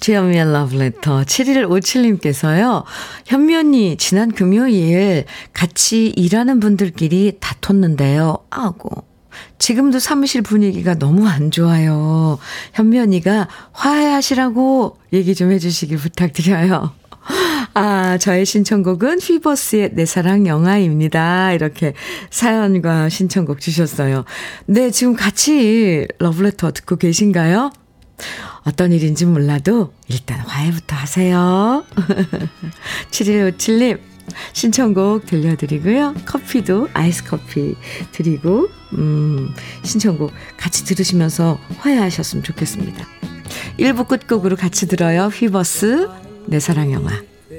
주현미의 0.00 0.52
러브레터 0.52 1.22
7157님께서요. 1.22 2.84
현미 3.26 3.54
언니 3.54 3.96
지난 3.96 4.32
금요일 4.32 5.24
같이 5.52 6.08
일하는 6.08 6.58
분들끼리 6.58 7.36
다퉜는데요. 7.38 8.38
아고 8.50 9.04
지금도 9.58 9.98
사무실 9.98 10.42
분위기가 10.42 10.94
너무 10.94 11.28
안 11.28 11.50
좋아요. 11.50 12.38
현미 12.72 12.98
언니가 12.98 13.48
화해하시라고 13.72 14.96
얘기 15.12 15.34
좀 15.34 15.52
해주시길 15.52 15.98
부탁드려요. 15.98 16.92
아, 17.74 18.18
저의 18.18 18.44
신청곡은 18.44 19.20
휘버스의 19.20 19.90
내 19.94 20.04
사랑 20.04 20.46
영화입니다. 20.46 21.52
이렇게 21.52 21.94
사연과 22.30 23.08
신청곡 23.08 23.60
주셨어요. 23.60 24.24
네, 24.66 24.90
지금 24.90 25.14
같이 25.14 26.06
러브레터 26.18 26.72
듣고 26.72 26.96
계신가요? 26.96 27.70
어떤 28.64 28.92
일인지 28.92 29.24
몰라도 29.24 29.92
일단 30.08 30.38
화해부터 30.40 30.94
하세요. 30.94 31.84
7157님, 33.10 33.98
신청곡 34.52 35.26
들려드리고요. 35.26 36.14
커피도 36.26 36.88
아이스 36.92 37.24
커피 37.24 37.74
드리고, 38.12 38.68
음, 38.98 39.52
신청곡 39.82 40.30
같이 40.56 40.84
들으시면서 40.84 41.58
화해하셨으면 41.78 42.44
좋겠습니다. 42.44 43.04
1부 43.78 44.06
끝곡으로 44.06 44.56
같이 44.56 44.86
들어요. 44.86 45.26
휘버스, 45.26 46.08
내 46.46 46.60
사랑 46.60 46.92
영화. 46.92 47.31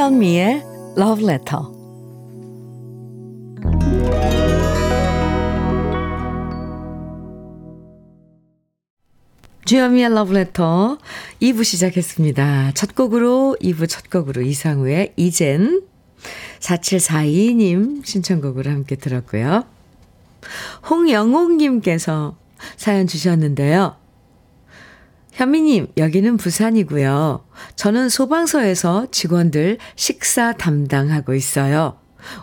주현미의 0.00 0.62
Love 0.96 1.28
Letter. 1.28 1.62
주현미의 9.66 10.06
Love 10.06 10.34
Letter 10.34 10.96
2부 11.42 11.64
시작했습니다. 11.64 12.72
첫 12.72 12.94
곡으로 12.94 13.58
2부 13.60 13.86
첫 13.90 14.08
곡으로 14.08 14.40
이상우의 14.40 15.12
이젠 15.16 15.82
4742님 16.60 18.02
신청곡으로 18.02 18.70
함께 18.70 18.96
들었고요. 18.96 19.64
홍영옥님께서 20.88 22.38
사연 22.78 23.06
주셨는데요. 23.06 23.99
현미님, 25.40 25.86
여기는 25.96 26.36
부산이고요. 26.36 27.46
저는 27.74 28.10
소방서에서 28.10 29.06
직원들 29.10 29.78
식사 29.96 30.52
담당하고 30.52 31.32
있어요. 31.34 31.96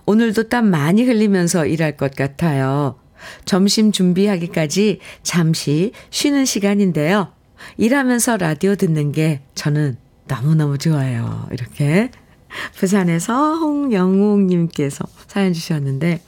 오늘도 0.07 0.49
땀 0.49 0.71
많이 0.71 1.03
흘리면서 1.03 1.67
일할 1.67 1.95
것 1.95 2.15
같아요. 2.15 2.99
점심 3.45 3.91
준비하기까지 3.91 4.99
잠시 5.21 5.91
쉬는 6.09 6.45
시간인데요. 6.45 7.31
일하면서 7.77 8.37
라디오 8.37 8.73
듣는 8.73 9.11
게 9.11 9.41
저는 9.53 9.97
너무너무 10.25 10.79
좋아요. 10.79 11.47
이렇게 11.51 12.09
부산에서 12.77 13.57
홍영웅님께서 13.57 15.05
사연 15.27 15.53
주셨는데, 15.53 16.19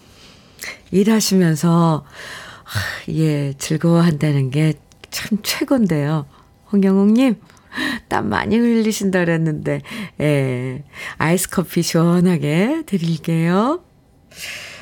일하시면서, 0.91 2.05
예, 3.09 3.53
즐거워한다는 3.57 4.51
게 4.51 4.73
참 5.09 5.39
최고인데요. 5.43 6.25
홍경옥님, 6.71 7.35
땀 8.07 8.29
많이 8.29 8.57
흘리신다 8.57 9.19
그랬는데, 9.19 9.81
예, 10.21 10.83
아이스 11.17 11.49
커피 11.49 11.81
시원하게 11.81 12.83
드릴게요. 12.85 13.83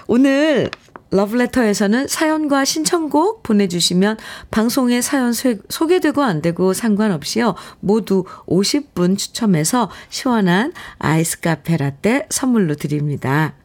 오늘 0.07 0.69
러브레터에서는 1.09 2.07
사연과 2.07 2.65
신청곡 2.65 3.43
보내주시면 3.43 4.17
방송에 4.51 5.01
사연 5.01 5.33
소개되고 5.33 6.21
안 6.21 6.41
되고 6.41 6.73
상관없이요. 6.73 7.55
모두 7.79 8.25
50분 8.45 9.17
추첨해서 9.17 9.89
시원한 10.09 10.73
아이스 10.99 11.39
카페 11.39 11.77
라떼 11.77 12.27
선물로 12.29 12.75
드립니다. 12.75 13.55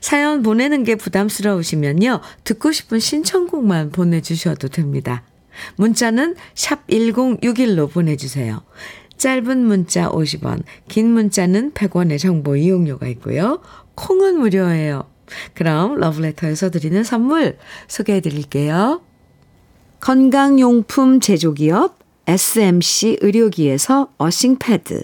사연 0.00 0.42
보내는 0.42 0.82
게 0.82 0.96
부담스러우시면요. 0.96 2.20
듣고 2.42 2.72
싶은 2.72 2.98
신청곡만 2.98 3.90
보내주셔도 3.90 4.68
됩니다. 4.68 5.22
문자는 5.76 6.36
샵 6.54 6.86
1061로 6.86 7.90
보내주세요. 7.90 8.62
짧은 9.16 9.58
문자 9.58 10.08
50원, 10.08 10.62
긴 10.88 11.12
문자는 11.12 11.72
100원의 11.72 12.18
정보 12.18 12.56
이용료가 12.56 13.06
있고요. 13.08 13.60
콩은 13.94 14.38
무료예요. 14.38 15.04
그럼 15.54 15.96
러브레터에서 15.96 16.70
드리는 16.70 17.04
선물 17.04 17.58
소개해 17.88 18.20
드릴게요. 18.20 19.02
건강용품 20.00 21.20
제조기업 21.20 21.98
SMC 22.26 23.18
의료기에서 23.20 24.12
어싱패드 24.16 25.02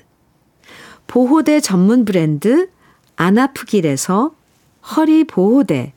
보호대 1.07 1.61
전문 1.61 2.05
브랜드 2.05 2.71
안아프길에서 3.17 4.33
허리보호대 4.97 5.93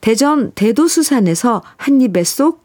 대전 0.00 0.52
대도수산에서 0.52 1.62
한입에 1.76 2.24
쏙 2.24 2.64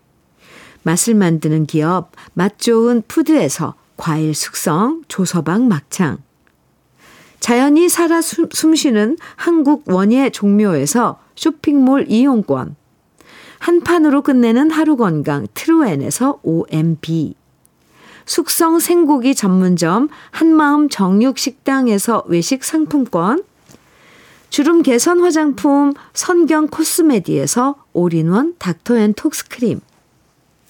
맛을 0.83 1.15
만드는 1.15 1.65
기업 1.65 2.11
맛 2.33 2.59
좋은 2.59 3.03
푸드에서 3.07 3.75
과일 3.97 4.33
숙성 4.33 5.03
조서방 5.07 5.67
막창. 5.67 6.17
자연이 7.39 7.89
살아 7.89 8.21
숨쉬는 8.21 9.17
한국 9.35 9.83
원예 9.87 10.29
종묘에서 10.29 11.19
쇼핑몰 11.35 12.05
이용권. 12.07 12.75
한 13.59 13.81
판으로 13.81 14.21
끝내는 14.23 14.71
하루 14.71 14.97
건강 14.97 15.47
트루엔에서 15.53 16.39
OMB 16.43 17.35
숙성 18.25 18.79
생고기 18.79 19.35
전문점 19.35 20.09
한마음 20.31 20.89
정육식당에서 20.89 22.23
외식 22.27 22.63
상품권. 22.63 23.43
주름 24.49 24.81
개선 24.83 25.21
화장품 25.21 25.93
선경 26.13 26.67
코스메디에서 26.67 27.75
올인원 27.93 28.55
닥터앤톡스크림 28.59 29.79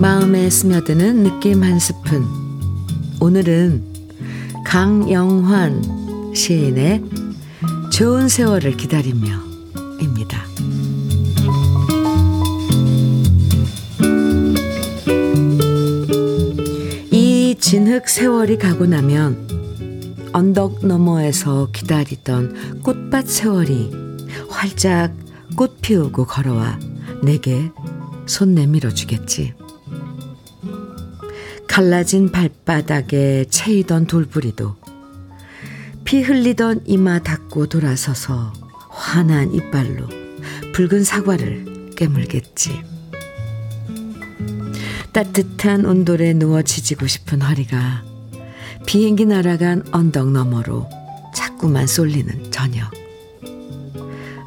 마음에 0.00 0.48
스며드는 0.48 1.24
느낌 1.24 1.62
한 1.62 1.78
스푼. 1.78 2.24
오늘은 3.20 3.84
강영환 4.64 6.32
시인의 6.34 7.04
좋은 7.92 8.28
세월을 8.28 8.78
기다리며 8.78 9.28
입니다. 10.00 10.42
이 17.10 17.54
진흙 17.60 18.08
세월이 18.08 18.56
가고 18.56 18.86
나면 18.86 20.16
언덕 20.32 20.86
너머에서 20.86 21.68
기다리던 21.72 22.80
꽃밭 22.80 23.28
세월이 23.28 23.90
활짝 24.48 25.14
꽃 25.56 25.82
피우고 25.82 26.24
걸어와 26.24 26.78
내게 27.22 27.70
손 28.24 28.54
내밀어 28.54 28.88
주겠지. 28.88 29.52
갈라진 31.70 32.32
발바닥에 32.32 33.44
채이던 33.48 34.08
돌부리도 34.08 34.74
피 36.04 36.20
흘리던 36.20 36.82
이마 36.84 37.20
닦고 37.20 37.66
돌아서서 37.68 38.52
환한 38.88 39.54
이빨로 39.54 40.08
붉은 40.72 41.04
사과를 41.04 41.92
깨물겠지. 41.96 42.82
따뜻한 45.12 45.86
온돌에 45.86 46.32
누워 46.32 46.62
지지고 46.62 47.06
싶은 47.06 47.40
허리가 47.40 48.02
비행기 48.84 49.26
날아간 49.26 49.84
언덕 49.92 50.32
너머로 50.32 50.90
자꾸만 51.32 51.86
쏠리는 51.86 52.50
저녁. 52.50 52.90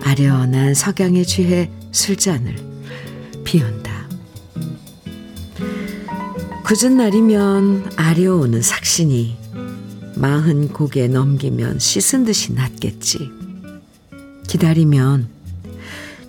아련한 0.03 0.73
석양에 0.73 1.23
취해 1.23 1.71
술잔을 1.93 2.57
비운다. 3.45 3.82
굳은 6.63 6.95
날이면 6.95 7.91
아려오는 7.97 8.61
삭신이 8.61 9.37
마흔 10.15 10.69
고개 10.69 11.07
넘기면 11.09 11.77
씻은 11.77 12.23
듯이 12.23 12.53
낫겠지. 12.53 13.29
기다리면 14.47 15.27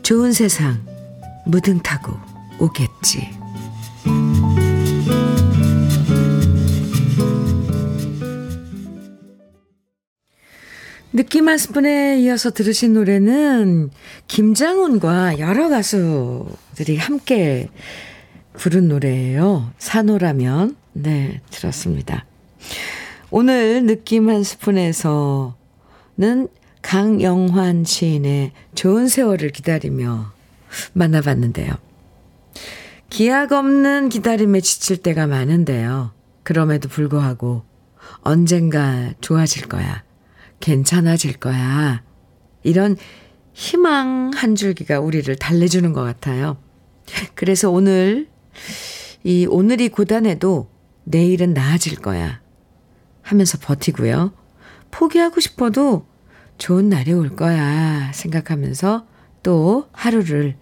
좋은 0.03 0.33
세상 0.33 0.85
무등 1.47 1.81
타고 1.81 2.15
오겠지. 2.59 3.31
느낌 11.13 11.49
한 11.49 11.59
스푼에 11.59 12.19
이어서 12.23 12.51
들으신 12.51 12.95
노래는 12.95 13.91
김장훈과 14.27 15.39
여러 15.39 15.69
가수들이 15.69 16.97
함께 16.97 17.69
부른 18.57 18.89
노래예요. 18.89 19.71
산호라면. 19.79 20.77
네, 20.93 21.41
들었습니다. 21.51 22.25
오늘 23.31 23.85
느낌 23.85 24.29
한 24.31 24.45
스푼에서는 24.45 25.55
강영환 26.83 27.85
시인의 27.85 28.53
좋은 28.75 29.09
세월을 29.09 29.51
기다리며 29.51 30.33
만나봤는데요. 30.93 31.75
기약 33.11 33.53
없는 33.53 34.09
기다림에 34.09 34.61
지칠 34.61 34.97
때가 34.99 35.27
많은데요. 35.27 36.13
그럼에도 36.43 36.89
불구하고 36.89 37.65
언젠가 38.21 39.13
좋아질 39.21 39.69
거야. 39.69 40.05
괜찮아질 40.61 41.35
거야. 41.35 42.03
이런 42.63 42.97
희망 43.53 44.31
한 44.35 44.55
줄기가 44.55 45.01
우리를 45.01 45.35
달래주는 45.37 45.93
것 45.93 46.03
같아요. 46.03 46.57
그래서 47.35 47.71
오늘, 47.71 48.29
이 49.23 49.47
오늘이 49.47 49.89
고단해도 49.89 50.71
내일은 51.05 51.55
나아질 51.55 51.97
거야. 51.97 52.41
하면서 53.23 53.59
버티고요. 53.59 54.33
포기하고 54.91 55.41
싶어도 55.41 56.07
좋은 56.59 56.89
날이 56.89 57.13
올 57.13 57.35
거야 57.35 58.13
생각하면서 58.13 59.07
또 59.43 59.89
하루를 59.93 60.57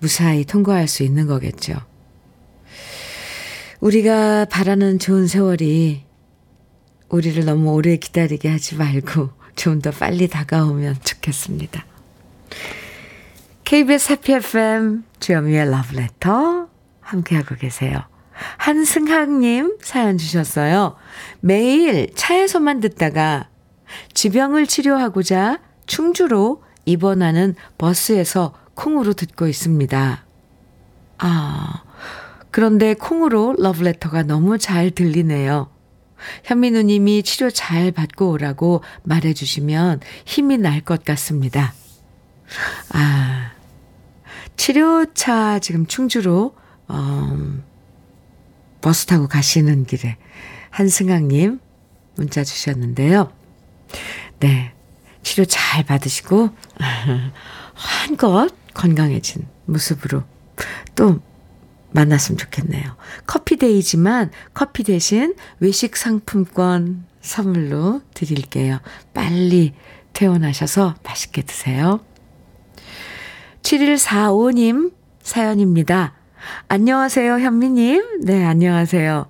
무사히 0.00 0.44
통과할 0.44 0.86
수 0.88 1.02
있는 1.02 1.26
거겠죠. 1.26 1.74
우리가 3.80 4.44
바라는 4.46 4.98
좋은 4.98 5.26
세월이 5.26 6.04
우리를 7.08 7.44
너무 7.44 7.72
오래 7.72 7.96
기다리게 7.96 8.48
하지 8.48 8.76
말고 8.76 9.30
좀 9.56 9.80
더 9.80 9.90
빨리 9.90 10.28
다가오면 10.28 10.96
좋겠습니다. 11.02 11.84
KBS 13.64 14.12
해피 14.12 14.32
FM 14.34 15.04
주현미의 15.20 15.70
러브레터 15.70 16.68
함께하고 17.08 17.54
계세요. 17.56 18.00
한승학님 18.58 19.78
사연 19.82 20.16
주셨어요. 20.18 20.96
매일 21.40 22.12
차에서만 22.14 22.80
듣다가 22.80 23.48
지병을 24.14 24.66
치료하고자 24.66 25.60
충주로 25.86 26.62
입원하는 26.84 27.54
버스에서 27.78 28.54
콩으로 28.74 29.14
듣고 29.14 29.48
있습니다. 29.48 30.24
아, 31.18 31.82
그런데 32.50 32.94
콩으로 32.94 33.56
러브레터가 33.58 34.22
너무 34.22 34.58
잘 34.58 34.90
들리네요. 34.90 35.70
현미 36.44 36.72
누님이 36.72 37.22
치료 37.22 37.50
잘 37.50 37.90
받고 37.92 38.30
오라고 38.30 38.82
말해주시면 39.04 40.00
힘이 40.26 40.58
날 40.58 40.80
것 40.82 41.04
같습니다. 41.04 41.72
아, 42.92 43.52
치료차 44.56 45.58
지금 45.60 45.86
충주로, 45.86 46.54
어, 46.88 47.36
버스 48.80 49.06
타고 49.06 49.28
가시는 49.28 49.84
길에 49.84 50.16
한승학님 50.70 51.60
문자 52.16 52.44
주셨는데요. 52.44 53.32
네. 54.40 54.72
치료 55.22 55.44
잘 55.44 55.84
받으시고, 55.84 56.50
한껏 57.74 58.50
건강해진 58.74 59.46
모습으로 59.66 60.24
또 60.94 61.20
만났으면 61.90 62.38
좋겠네요. 62.38 62.96
커피데이지만 63.26 64.30
커피 64.54 64.84
대신 64.84 65.34
외식 65.60 65.96
상품권 65.96 67.06
선물로 67.20 68.02
드릴게요. 68.14 68.80
빨리 69.14 69.74
퇴원하셔서 70.12 70.96
맛있게 71.04 71.42
드세요. 71.42 72.00
7145님 73.62 74.92
사연입니다. 75.22 76.14
안녕하세요, 76.68 77.38
현미님. 77.38 78.20
네, 78.24 78.44
안녕하세요. 78.44 79.26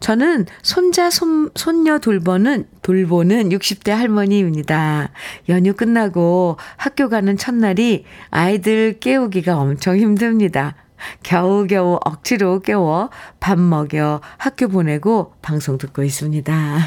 저는 0.00 0.46
손자, 0.62 1.10
손, 1.10 1.50
손녀 1.54 1.98
돌보는, 1.98 2.66
돌보는 2.82 3.48
60대 3.48 3.90
할머니입니다. 3.90 5.10
연휴 5.48 5.74
끝나고 5.74 6.56
학교 6.76 7.08
가는 7.08 7.36
첫날이 7.36 8.04
아이들 8.30 8.98
깨우기가 9.00 9.58
엄청 9.58 9.96
힘듭니다. 9.96 10.76
겨우겨우 11.22 11.98
억지로 12.04 12.60
깨워 12.60 13.10
밥 13.40 13.58
먹여 13.58 14.20
학교 14.36 14.68
보내고 14.68 15.32
방송 15.42 15.78
듣고 15.78 16.02
있습니다. 16.04 16.78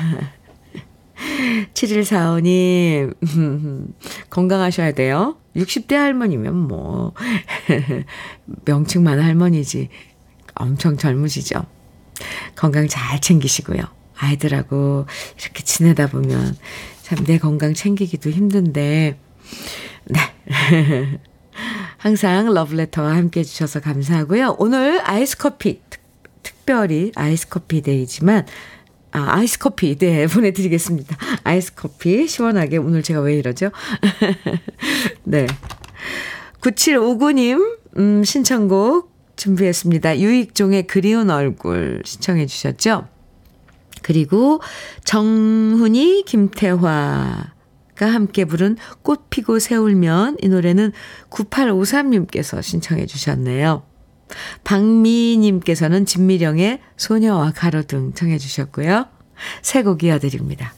7145님, 1.74 3.14
건강하셔야 4.30 4.92
돼요. 4.94 5.38
60대 5.56 5.94
할머니면 5.96 6.56
뭐, 6.56 7.14
명칭만 8.66 9.20
할머니지. 9.20 9.90
엄청 10.56 10.98
젊으시죠? 10.98 11.66
건강 12.56 12.88
잘 12.88 13.20
챙기시고요. 13.20 13.82
아이들하고 14.18 15.06
이렇게 15.42 15.64
지내다 15.64 16.08
보면 16.08 16.56
참 17.02 17.24
내 17.26 17.38
건강 17.38 17.74
챙기기도 17.74 18.30
힘든데 18.30 19.18
네. 20.06 20.20
항상 21.98 22.54
러브레터와 22.54 23.16
함께 23.16 23.42
해주셔서 23.42 23.80
감사하고요. 23.82 24.56
오늘 24.60 25.02
아이스 25.04 25.38
커피, 25.38 25.82
특, 25.90 26.02
특별히 26.44 27.12
아이스 27.16 27.48
커피 27.48 27.82
day지만, 27.82 28.46
아, 29.16 29.38
아이스 29.38 29.58
커피, 29.60 29.96
네, 29.96 30.28
보내드리겠습니다. 30.28 31.16
아이스 31.46 31.74
커피, 31.74 32.28
시원하게. 32.28 32.78
오늘 32.78 33.02
제가 33.02 33.22
왜 33.22 33.36
이러죠? 33.36 33.72
네. 35.24 35.48
9759님, 36.60 37.78
음, 37.98 38.24
신청곡 38.26 39.10
준비했습니다. 39.38 40.20
유익종의 40.20 40.88
그리운 40.88 41.30
얼굴 41.30 42.02
신청해 42.04 42.46
주셨죠? 42.46 43.08
그리고 44.02 44.60
정훈이, 45.06 46.26
김태화, 46.28 47.54
가 47.96 48.06
함께 48.08 48.44
부른 48.44 48.76
꽃 49.02 49.30
피고 49.30 49.60
새울면 49.60 50.40
이 50.42 50.50
노래는 50.50 50.92
9853님께서 51.30 52.62
신청해 52.62 53.06
주셨네요. 53.06 53.84
박미님께서는 54.64 56.06
진미령의 56.06 56.80
소녀와 56.98 57.52
가로등 57.56 58.14
청해 58.14 58.38
주셨고요. 58.38 59.06
새곡 59.62 60.04
이어드립니다. 60.04 60.74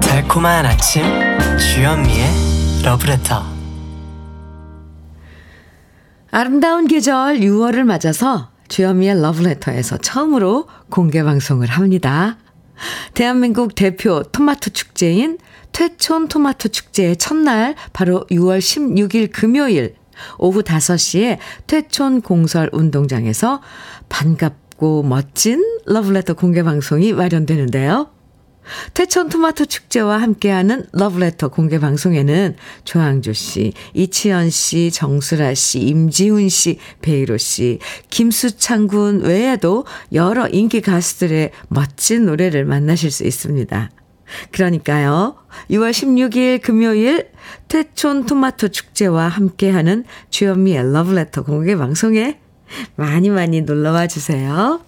달콤한 0.00 0.64
아침 0.64 1.02
주현미의 1.58 2.26
러브레터 2.84 3.44
아름다운 6.30 6.88
계절 6.88 7.40
6월을 7.40 7.82
맞아서 7.84 8.50
주현미의 8.68 9.20
러브레터에서 9.20 9.98
처음으로 9.98 10.66
공개 10.88 11.22
방송을 11.22 11.68
합니다. 11.68 12.38
대한민국 13.14 13.74
대표 13.74 14.22
토마토 14.22 14.70
축제인 14.70 15.38
퇴촌 15.72 16.28
토마토 16.28 16.68
축제의 16.68 17.16
첫날 17.16 17.74
바로 17.92 18.26
6월 18.30 18.58
16일 18.58 19.32
금요일 19.32 19.94
오후 20.38 20.62
5시에 20.62 21.38
퇴촌 21.66 22.20
공설 22.20 22.68
운동장에서 22.72 23.60
반갑고 24.08 25.02
멋진 25.02 25.64
러브레터 25.86 26.34
공개 26.34 26.62
방송이 26.62 27.12
마련되는데요. 27.12 28.10
태천 28.94 29.28
토마토 29.28 29.66
축제와 29.66 30.20
함께하는 30.20 30.86
러브레터 30.92 31.48
공개 31.48 31.78
방송에는 31.78 32.56
조항조 32.84 33.32
씨, 33.32 33.72
이치연 33.94 34.50
씨, 34.50 34.90
정수라 34.90 35.54
씨, 35.54 35.80
임지훈 35.80 36.48
씨, 36.48 36.78
베이로 37.00 37.38
씨, 37.38 37.78
김수창 38.10 38.86
군 38.86 39.22
외에도 39.22 39.84
여러 40.12 40.48
인기 40.48 40.80
가수들의 40.80 41.50
멋진 41.68 42.26
노래를 42.26 42.64
만나실 42.64 43.10
수 43.10 43.24
있습니다. 43.24 43.90
그러니까요. 44.50 45.36
6월 45.70 45.90
16일 45.90 46.62
금요일 46.62 47.28
태촌 47.68 48.24
토마토 48.24 48.68
축제와 48.68 49.28
함께하는 49.28 50.04
주현미의 50.30 50.92
러브레터 50.92 51.42
공개 51.42 51.76
방송에 51.76 52.38
많이 52.96 53.30
많이 53.30 53.60
놀러와 53.60 54.06
주세요. 54.06 54.80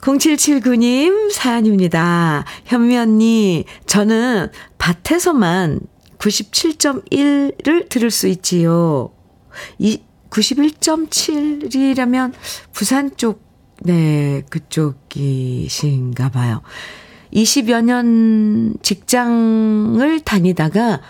0779님 0.00 1.30
사연입니다. 1.30 2.44
현미 2.64 2.96
언니, 2.96 3.64
저는 3.86 4.48
밭에서만 4.78 5.80
97.1을 6.18 7.88
들을 7.88 8.10
수 8.10 8.26
있지요. 8.28 9.12
이 9.78 10.00
91.7이라면 10.30 12.32
부산 12.72 13.16
쪽, 13.16 13.42
네, 13.82 14.42
그쪽이신가 14.50 16.28
봐요. 16.30 16.62
20여 17.32 17.82
년 17.82 18.74
직장을 18.82 20.20
다니다가 20.20 21.00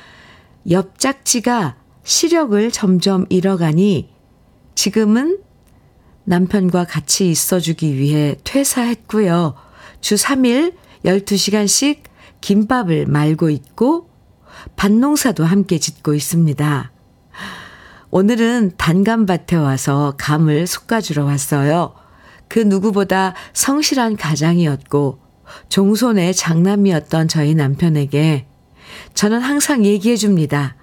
옆 0.70 0.98
짝지가 0.98 1.76
시력을 2.02 2.70
점점 2.70 3.26
잃어가니 3.28 4.08
지금은 4.74 5.38
남편과 6.24 6.84
같이 6.84 7.30
있어주기 7.30 7.96
위해 7.96 8.36
퇴사했고요. 8.44 9.54
주 10.00 10.14
3일 10.14 10.74
12시간씩 11.04 12.02
김밥을 12.40 13.06
말고 13.06 13.50
있고 13.50 14.08
밭농사도 14.76 15.44
함께 15.44 15.78
짓고 15.78 16.14
있습니다. 16.14 16.92
오늘은 18.10 18.72
단감밭에 18.76 19.56
와서 19.56 20.14
감을 20.18 20.66
솎아주러 20.66 21.24
왔어요. 21.24 21.94
그 22.48 22.58
누구보다 22.58 23.34
성실한 23.52 24.16
가장이었고 24.16 25.20
종손의 25.68 26.34
장남이었던 26.34 27.28
저희 27.28 27.54
남편에게 27.54 28.46
저는 29.14 29.40
항상 29.40 29.84
얘기해 29.84 30.16
줍니다. 30.16 30.76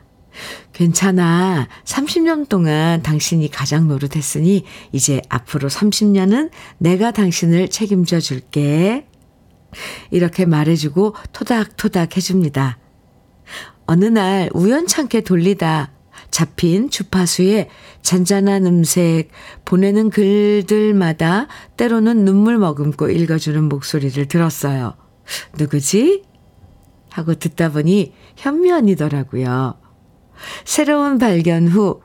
괜찮아. 0.73 1.67
30년 1.85 2.49
동안 2.49 3.01
당신이 3.01 3.49
가장 3.49 3.87
노릇했으니 3.87 4.63
이제 4.91 5.21
앞으로 5.29 5.69
30년은 5.69 6.51
내가 6.77 7.11
당신을 7.11 7.69
책임져 7.69 8.19
줄게. 8.19 9.07
이렇게 10.11 10.45
말해주고 10.45 11.15
토닥토닥 11.33 12.17
해줍니다. 12.17 12.77
어느 13.85 14.05
날 14.05 14.49
우연찮게 14.53 15.21
돌리다 15.21 15.91
잡힌 16.29 16.89
주파수에 16.89 17.69
잔잔한 18.01 18.65
음색, 18.65 19.29
보내는 19.65 20.09
글들마다 20.09 21.47
때로는 21.77 22.25
눈물 22.25 22.57
머금고 22.57 23.09
읽어주는 23.09 23.63
목소리를 23.63 24.27
들었어요. 24.27 24.95
누구지? 25.57 26.23
하고 27.09 27.33
듣다 27.33 27.71
보니 27.71 28.13
현미언이더라고요. 28.35 29.86
새로운 30.65 31.17
발견 31.17 31.67
후 31.67 32.01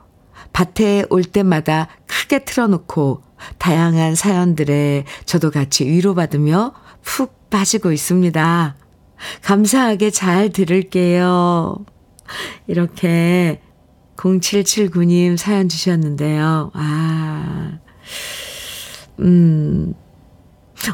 밭에 0.53 1.05
올 1.09 1.23
때마다 1.23 1.87
크게 2.07 2.45
틀어놓고 2.45 3.23
다양한 3.57 4.15
사연들에 4.15 5.05
저도 5.25 5.51
같이 5.51 5.85
위로받으며 5.85 6.73
푹 7.01 7.49
빠지고 7.49 7.91
있습니다. 7.91 8.75
감사하게 9.41 10.09
잘 10.11 10.49
들을게요. 10.49 11.85
이렇게 12.67 13.61
0779님 14.15 15.37
사연 15.37 15.69
주셨는데요. 15.69 16.71
아, 16.73 17.79
음, 19.19 19.93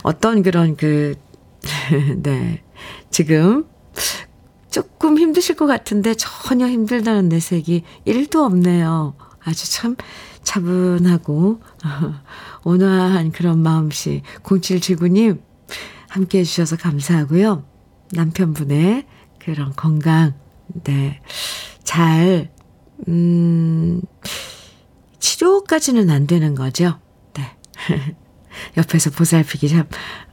어떤 0.04 0.43
그런 0.43 0.75
그, 0.75 1.15
네. 2.23 2.63
지금 3.10 3.65
조금 4.71 5.17
힘드실 5.17 5.55
것 5.55 5.65
같은데 5.65 6.13
전혀 6.15 6.67
힘들다는 6.67 7.29
내색이 7.29 7.84
1도 8.05 8.43
없네요. 8.45 9.15
아주 9.43 9.71
참 9.71 9.95
차분하고 10.43 11.62
온화한 12.63 13.32
그런 13.32 13.60
마음씨. 13.60 14.21
0779님 14.43 15.41
함께 16.10 16.39
해주셔서 16.39 16.77
감사하고요. 16.77 17.65
남편분의 18.11 19.05
그런 19.39 19.74
건강, 19.76 20.34
네. 20.84 21.22
잘, 21.84 22.51
음, 23.07 24.01
치료까지는 25.20 26.09
안 26.09 26.28
되는 26.28 26.55
거죠. 26.55 26.99
네. 27.34 27.57
옆에서 28.78 29.10
보살피기 29.10 29.70
참 29.70 29.86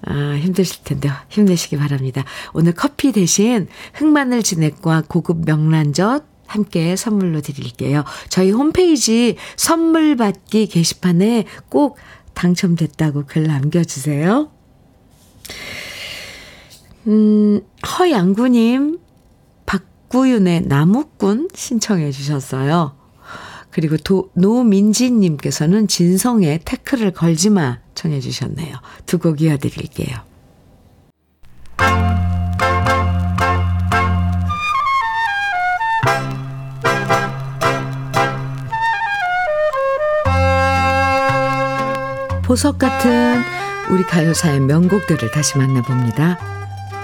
아, 0.06 0.36
힘드실 0.40 0.84
텐데 0.84 1.10
힘내시기 1.28 1.76
바랍니다. 1.76 2.24
오늘 2.52 2.72
커피 2.72 3.12
대신 3.12 3.68
흑마늘 3.94 4.42
진액과 4.42 5.04
고급 5.08 5.44
명란젓 5.44 6.24
함께 6.46 6.96
선물로 6.96 7.40
드릴게요. 7.40 8.04
저희 8.28 8.50
홈페이지 8.50 9.36
선물 9.56 10.16
받기 10.16 10.68
게시판에 10.68 11.44
꼭 11.68 11.98
당첨됐다고 12.34 13.24
글 13.26 13.44
남겨주세요. 13.44 14.50
음, 17.08 17.60
허양구님, 17.98 18.98
박구윤의 19.64 20.62
나무꾼 20.62 21.48
신청해 21.54 22.10
주셨어요. 22.10 22.96
그리고 23.70 23.96
도, 23.96 24.30
노민지님께서는 24.34 25.86
진성의 25.86 26.60
태클을 26.64 27.12
걸지 27.12 27.50
마 27.50 27.78
청해 27.96 28.20
주셨네요. 28.20 28.76
두 29.06 29.18
곡 29.18 29.40
이어드릴게요. 29.40 30.16
보석 42.44 42.78
같은 42.78 43.42
우리 43.90 44.04
가요사의 44.04 44.60
명곡들을 44.60 45.30
다시 45.32 45.58
만나봅니다. 45.58 46.38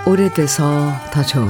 오래돼서 0.07 0.93
더 1.13 1.23
좋은 1.25 1.49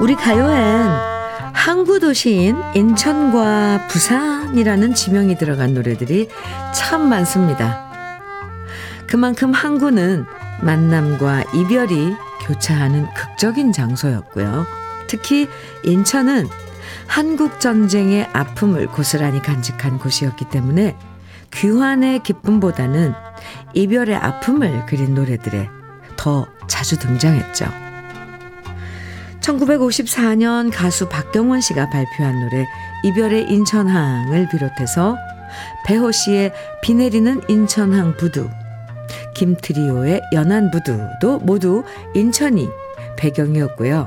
우리 0.00 0.14
가요엔 0.16 1.17
항구 1.58 1.98
도시인 1.98 2.56
인천과 2.74 3.88
부산이라는 3.88 4.94
지명이 4.94 5.36
들어간 5.36 5.74
노래들이 5.74 6.28
참 6.72 7.08
많습니다. 7.08 7.90
그만큼 9.08 9.52
항구는 9.52 10.24
만남과 10.62 11.42
이별이 11.52 12.14
교차하는 12.46 13.08
극적인 13.12 13.72
장소였고요. 13.72 14.66
특히 15.08 15.48
인천은 15.82 16.46
한국 17.08 17.58
전쟁의 17.58 18.28
아픔을 18.32 18.86
고스란히 18.86 19.42
간직한 19.42 19.98
곳이었기 19.98 20.46
때문에 20.50 20.96
귀환의 21.52 22.22
기쁨보다는 22.22 23.14
이별의 23.74 24.14
아픔을 24.14 24.86
그린 24.86 25.12
노래들에 25.12 25.68
더 26.16 26.46
자주 26.68 26.98
등장했죠. 27.00 27.87
1954년 29.48 30.70
가수 30.72 31.08
박경원 31.08 31.60
씨가 31.60 31.88
발표한 31.88 32.40
노래 32.40 32.66
이별의 33.02 33.50
인천항을 33.50 34.48
비롯해서 34.48 35.16
배호 35.86 36.12
씨의 36.12 36.52
비 36.82 36.94
내리는 36.94 37.40
인천항 37.48 38.16
부두, 38.16 38.50
김트리오의 39.34 40.20
연안 40.32 40.70
부두도 40.70 41.38
모두 41.38 41.82
인천이 42.14 42.68
배경이었고요. 43.16 44.06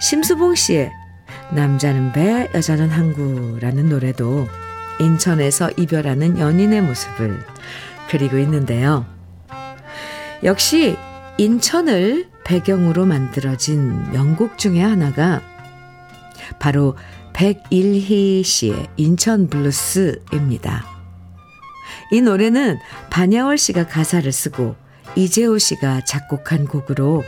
심수봉 0.00 0.54
씨의 0.54 0.90
남자는 1.50 2.12
배, 2.12 2.48
여자는 2.54 2.88
항구라는 2.88 3.90
노래도 3.90 4.48
인천에서 5.00 5.70
이별하는 5.76 6.38
연인의 6.38 6.80
모습을 6.80 7.38
그리고 8.08 8.38
있는데요. 8.38 9.04
역시 10.42 10.96
인천을 11.36 12.31
배경으로 12.44 13.06
만들어진 13.06 14.10
명곡 14.12 14.58
중에 14.58 14.82
하나가 14.82 15.42
바로 16.58 16.96
백일희 17.32 18.42
씨의 18.42 18.88
인천 18.96 19.48
블루스입니다. 19.48 20.86
이 22.10 22.20
노래는 22.20 22.78
반야월 23.10 23.58
씨가 23.58 23.86
가사를 23.86 24.30
쓰고 24.30 24.76
이재호 25.16 25.58
씨가 25.58 26.04
작곡한 26.04 26.66
곡으로 26.66 27.24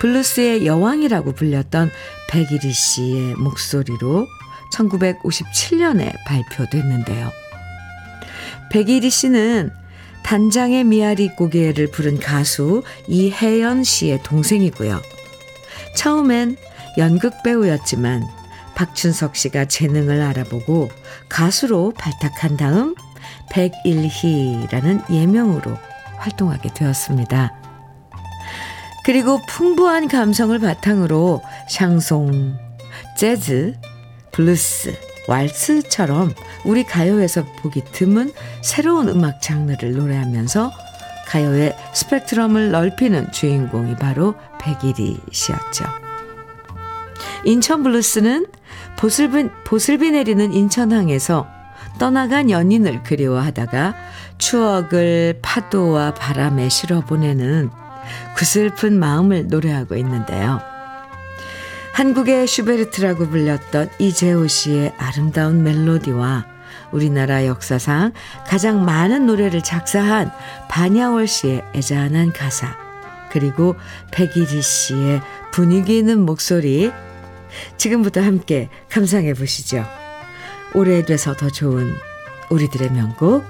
블루스의 0.00 0.66
여왕이라고 0.66 1.32
불렸던 1.32 1.90
백일희 2.30 2.72
씨의 2.72 3.34
목소리로 3.34 4.26
1957년에 4.72 6.14
발표됐는데요. 6.26 7.30
백일희 8.70 9.10
씨는 9.10 9.72
단장의 10.28 10.84
미아리 10.84 11.34
고개를 11.34 11.90
부른 11.90 12.20
가수 12.20 12.82
이혜연 13.06 13.82
씨의 13.82 14.22
동생이고요. 14.24 15.00
처음엔 15.96 16.58
연극 16.98 17.42
배우였지만 17.42 18.28
박춘석 18.74 19.36
씨가 19.36 19.64
재능을 19.64 20.20
알아보고 20.20 20.90
가수로 21.30 21.94
발탁한 21.96 22.58
다음 22.58 22.94
백일희라는 23.48 25.00
예명으로 25.10 25.78
활동하게 26.18 26.74
되었습니다. 26.74 27.54
그리고 29.06 29.40
풍부한 29.48 30.08
감성을 30.08 30.58
바탕으로 30.58 31.42
샹송, 31.70 32.54
재즈, 33.16 33.76
블루스, 34.32 35.07
왈츠처럼 35.28 36.34
우리 36.64 36.84
가요에서 36.84 37.44
보기 37.60 37.84
드문 37.92 38.32
새로운 38.62 39.08
음악 39.08 39.40
장르를 39.40 39.92
노래하면서 39.92 40.72
가요의 41.28 41.76
스펙트럼을 41.92 42.70
넓히는 42.70 43.30
주인공이 43.30 43.96
바로 43.96 44.34
백일희 44.60 45.20
씨였죠. 45.30 45.84
인천 47.44 47.82
블루스는 47.82 48.46
보슬비, 48.98 49.48
보슬비 49.64 50.10
내리는 50.10 50.52
인천항에서 50.52 51.46
떠나간 51.98 52.50
연인을 52.50 53.02
그리워하다가 53.02 53.94
추억을 54.38 55.38
파도와 55.42 56.14
바람에 56.14 56.68
실어 56.68 57.00
보내는 57.00 57.70
그 58.36 58.44
슬픈 58.44 58.98
마음을 58.98 59.48
노래하고 59.48 59.96
있는데요. 59.96 60.60
한국의 61.98 62.46
슈베르트라고 62.46 63.28
불렸던 63.28 63.90
이재호 63.98 64.46
씨의 64.46 64.94
아름다운 64.98 65.64
멜로디와 65.64 66.46
우리나라 66.92 67.44
역사상 67.44 68.12
가장 68.46 68.84
많은 68.84 69.26
노래를 69.26 69.64
작사한 69.64 70.30
반야월 70.68 71.26
씨의 71.26 71.64
애잔한 71.74 72.32
가사, 72.32 72.76
그리고 73.32 73.74
백일희 74.12 74.62
씨의 74.62 75.22
분위기 75.50 75.98
있는 75.98 76.20
목소리, 76.20 76.92
지금부터 77.78 78.20
함께 78.20 78.68
감상해 78.88 79.34
보시죠. 79.34 79.84
오래돼서 80.74 81.34
더 81.34 81.50
좋은 81.50 81.92
우리들의 82.48 82.92
명곡, 82.92 83.44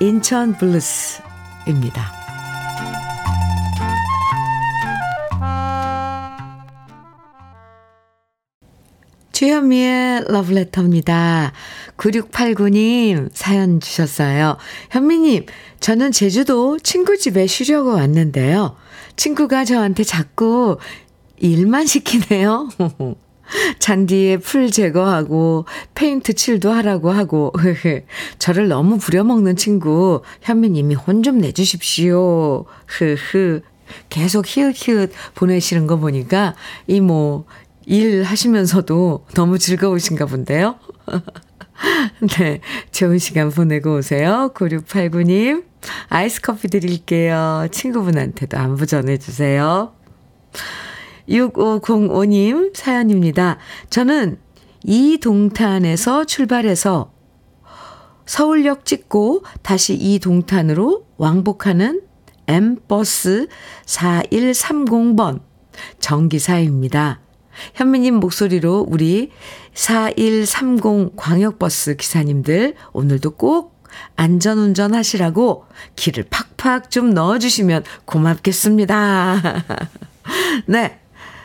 인천 0.00 0.58
블루스입니다. 0.58 2.17
주현미의 9.38 10.24
러브레터입니다. 10.26 11.52
9689님 11.96 13.30
사연 13.32 13.78
주셨어요. 13.78 14.56
현미님, 14.90 15.46
저는 15.78 16.10
제주도 16.10 16.76
친구 16.80 17.16
집에 17.16 17.46
쉬려고 17.46 17.90
왔는데요. 17.90 18.74
친구가 19.14 19.64
저한테 19.64 20.02
자꾸 20.02 20.78
일만 21.36 21.86
시키네요. 21.86 22.68
잔디에 23.78 24.38
풀 24.38 24.72
제거하고 24.72 25.66
페인트 25.94 26.32
칠도 26.32 26.72
하라고 26.72 27.12
하고 27.12 27.52
저를 28.40 28.66
너무 28.66 28.98
부려먹는 28.98 29.54
친구 29.54 30.22
현미님이 30.42 30.96
혼 30.96 31.22
좀 31.22 31.38
내주십시오. 31.38 32.64
계속 34.08 34.46
히읗히읗 34.46 35.12
보내시는 35.34 35.86
거 35.86 35.96
보니까 35.96 36.54
이뭐 36.88 37.46
일 37.88 38.22
하시면서도 38.22 39.24
너무 39.34 39.58
즐거우신가 39.58 40.26
본데요. 40.26 40.78
네. 42.38 42.60
좋은 42.90 43.16
시간 43.16 43.50
보내고 43.50 43.96
오세요. 43.96 44.52
9689님. 44.54 45.64
아이스 46.10 46.42
커피 46.42 46.68
드릴게요. 46.68 47.66
친구분한테도 47.70 48.58
안부 48.58 48.84
전해주세요. 48.84 49.94
6505님 51.30 52.76
사연입니다. 52.76 53.56
저는 53.88 54.38
이 54.84 55.18
동탄에서 55.18 56.24
출발해서 56.24 57.10
서울역 58.26 58.84
찍고 58.84 59.44
다시 59.62 59.94
이 59.94 60.18
동탄으로 60.18 61.06
왕복하는 61.16 62.02
M버스 62.46 63.48
4130번 63.86 65.40
정기사입니다. 66.00 67.20
현미님 67.74 68.16
목소리로 68.16 68.86
우리 68.88 69.30
4130 69.74 71.16
광역버스 71.16 71.96
기사님들 71.96 72.74
오늘도 72.92 73.32
꼭 73.32 73.78
안전운전 74.16 74.94
하시라고 74.94 75.66
길을 75.96 76.24
팍팍 76.30 76.90
좀 76.90 77.12
넣어주시면 77.14 77.84
고맙겠습니다. 78.04 79.64
네. 80.66 80.98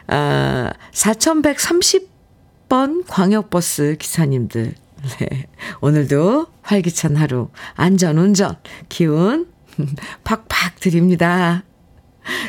아, 0.07 0.73
4130번 0.91 3.05
광역버스 3.07 3.95
기사님들. 3.99 4.73
네. 5.19 5.47
오늘도 5.81 6.47
활기찬 6.61 7.17
하루, 7.17 7.49
안전운전, 7.75 8.55
기운 8.89 9.47
팍팍 10.23 10.79
드립니다. 10.79 11.63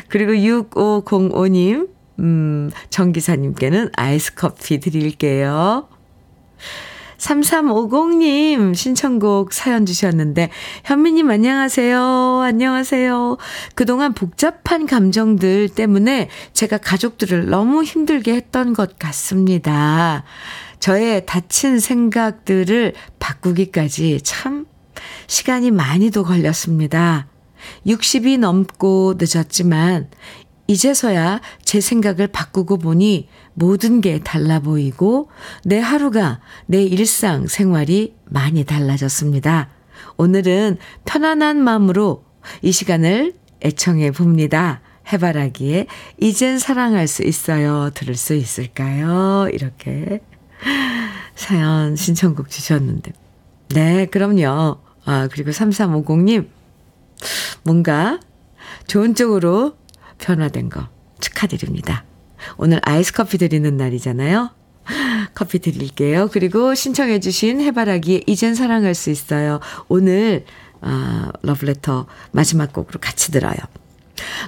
그리고 0.07 0.31
6505님, 0.31 1.89
음, 2.19 2.71
정기사님께는 2.89 3.91
아이스 3.95 4.35
커피 4.35 4.79
드릴게요. 4.79 5.87
3350님 7.17 8.75
신청곡 8.75 9.53
사연 9.53 9.85
주셨는데, 9.85 10.49
현미님 10.83 11.29
안녕하세요. 11.29 12.41
안녕하세요. 12.43 13.37
그동안 13.73 14.13
복잡한 14.13 14.85
감정들 14.85 15.69
때문에 15.69 16.29
제가 16.53 16.77
가족들을 16.77 17.49
너무 17.49 17.83
힘들게 17.83 18.35
했던 18.35 18.73
것 18.73 18.99
같습니다. 18.99 20.23
저의 20.79 21.25
다친 21.25 21.79
생각들을 21.79 22.93
바꾸기까지 23.19 24.19
참 24.21 24.65
시간이 25.27 25.71
많이도 25.71 26.23
걸렸습니다. 26.23 27.27
60이 27.87 28.37
넘고 28.37 29.15
늦었지만 29.17 30.09
이제서야 30.67 31.41
제 31.63 31.79
생각을 31.79 32.27
바꾸고 32.27 32.77
보니 32.77 33.27
모든 33.53 34.01
게 34.01 34.19
달라 34.19 34.59
보이고 34.59 35.29
내 35.63 35.79
하루가 35.79 36.39
내 36.65 36.83
일상 36.83 37.47
생활이 37.47 38.15
많이 38.25 38.63
달라졌습니다. 38.63 39.69
오늘은 40.17 40.77
편안한 41.05 41.63
마음으로 41.63 42.23
이 42.61 42.71
시간을 42.71 43.33
애청해 43.63 44.11
봅니다. 44.11 44.81
해바라기에 45.11 45.85
이젠 46.19 46.57
사랑할 46.57 47.07
수 47.07 47.23
있어요. 47.23 47.91
들을 47.93 48.15
수 48.15 48.33
있을까요? 48.33 49.47
이렇게 49.53 50.21
사연 51.35 51.95
신청곡 51.95 52.49
주셨는데. 52.49 53.13
네, 53.69 54.05
그럼요. 54.07 54.77
아, 55.05 55.27
그리고 55.31 55.51
3350님, 55.51 56.47
뭔가 57.63 58.19
좋은 58.87 59.13
쪽으로 59.13 59.75
변화된 60.17 60.69
거 60.69 60.89
축하드립니다. 61.19 62.03
오늘 62.57 62.79
아이스 62.83 63.13
커피 63.13 63.37
드리는 63.37 63.75
날이잖아요. 63.77 64.51
커피 65.33 65.59
드릴게요. 65.59 66.29
그리고 66.31 66.75
신청해 66.75 67.19
주신 67.19 67.59
해바라기에 67.61 68.21
이젠 68.27 68.55
사랑할 68.55 68.93
수 68.93 69.09
있어요. 69.09 69.59
오늘, 69.87 70.45
아, 70.81 71.31
러브레터 71.41 72.05
마지막 72.31 72.71
곡으로 72.71 72.99
같이 72.99 73.31
들어요. 73.31 73.55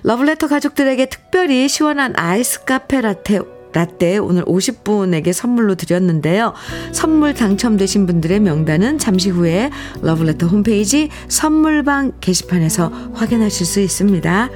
러브레터 0.04 0.48
가족들에게 0.48 1.08
특별히 1.08 1.68
시원한 1.68 2.14
아이스 2.16 2.64
카페 2.64 3.02
라떼 3.02 3.40
라떼 3.74 4.18
오늘 4.18 4.44
50분에게 4.46 5.34
선물로 5.34 5.76
드렸는데요. 5.76 6.54
선물 6.94 7.34
당첨되신 7.34 8.06
분들의 8.08 8.40
명단은 8.40 8.98
잠시 8.98 9.30
후에 9.30 9.70
러브레터 10.02 10.48
홈페이지 10.48 11.10
선물방 11.28 12.14
게시판에서 12.22 13.12
확인하실 13.14 13.66
수 13.66 13.82
있습니다. 13.82 14.50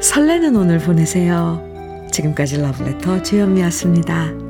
설레는 0.00 0.54
오늘 0.56 0.78
보내세요. 0.78 1.62
지금까지 2.12 2.60
러브레터 2.60 3.22
주현미였습니다. 3.22 4.47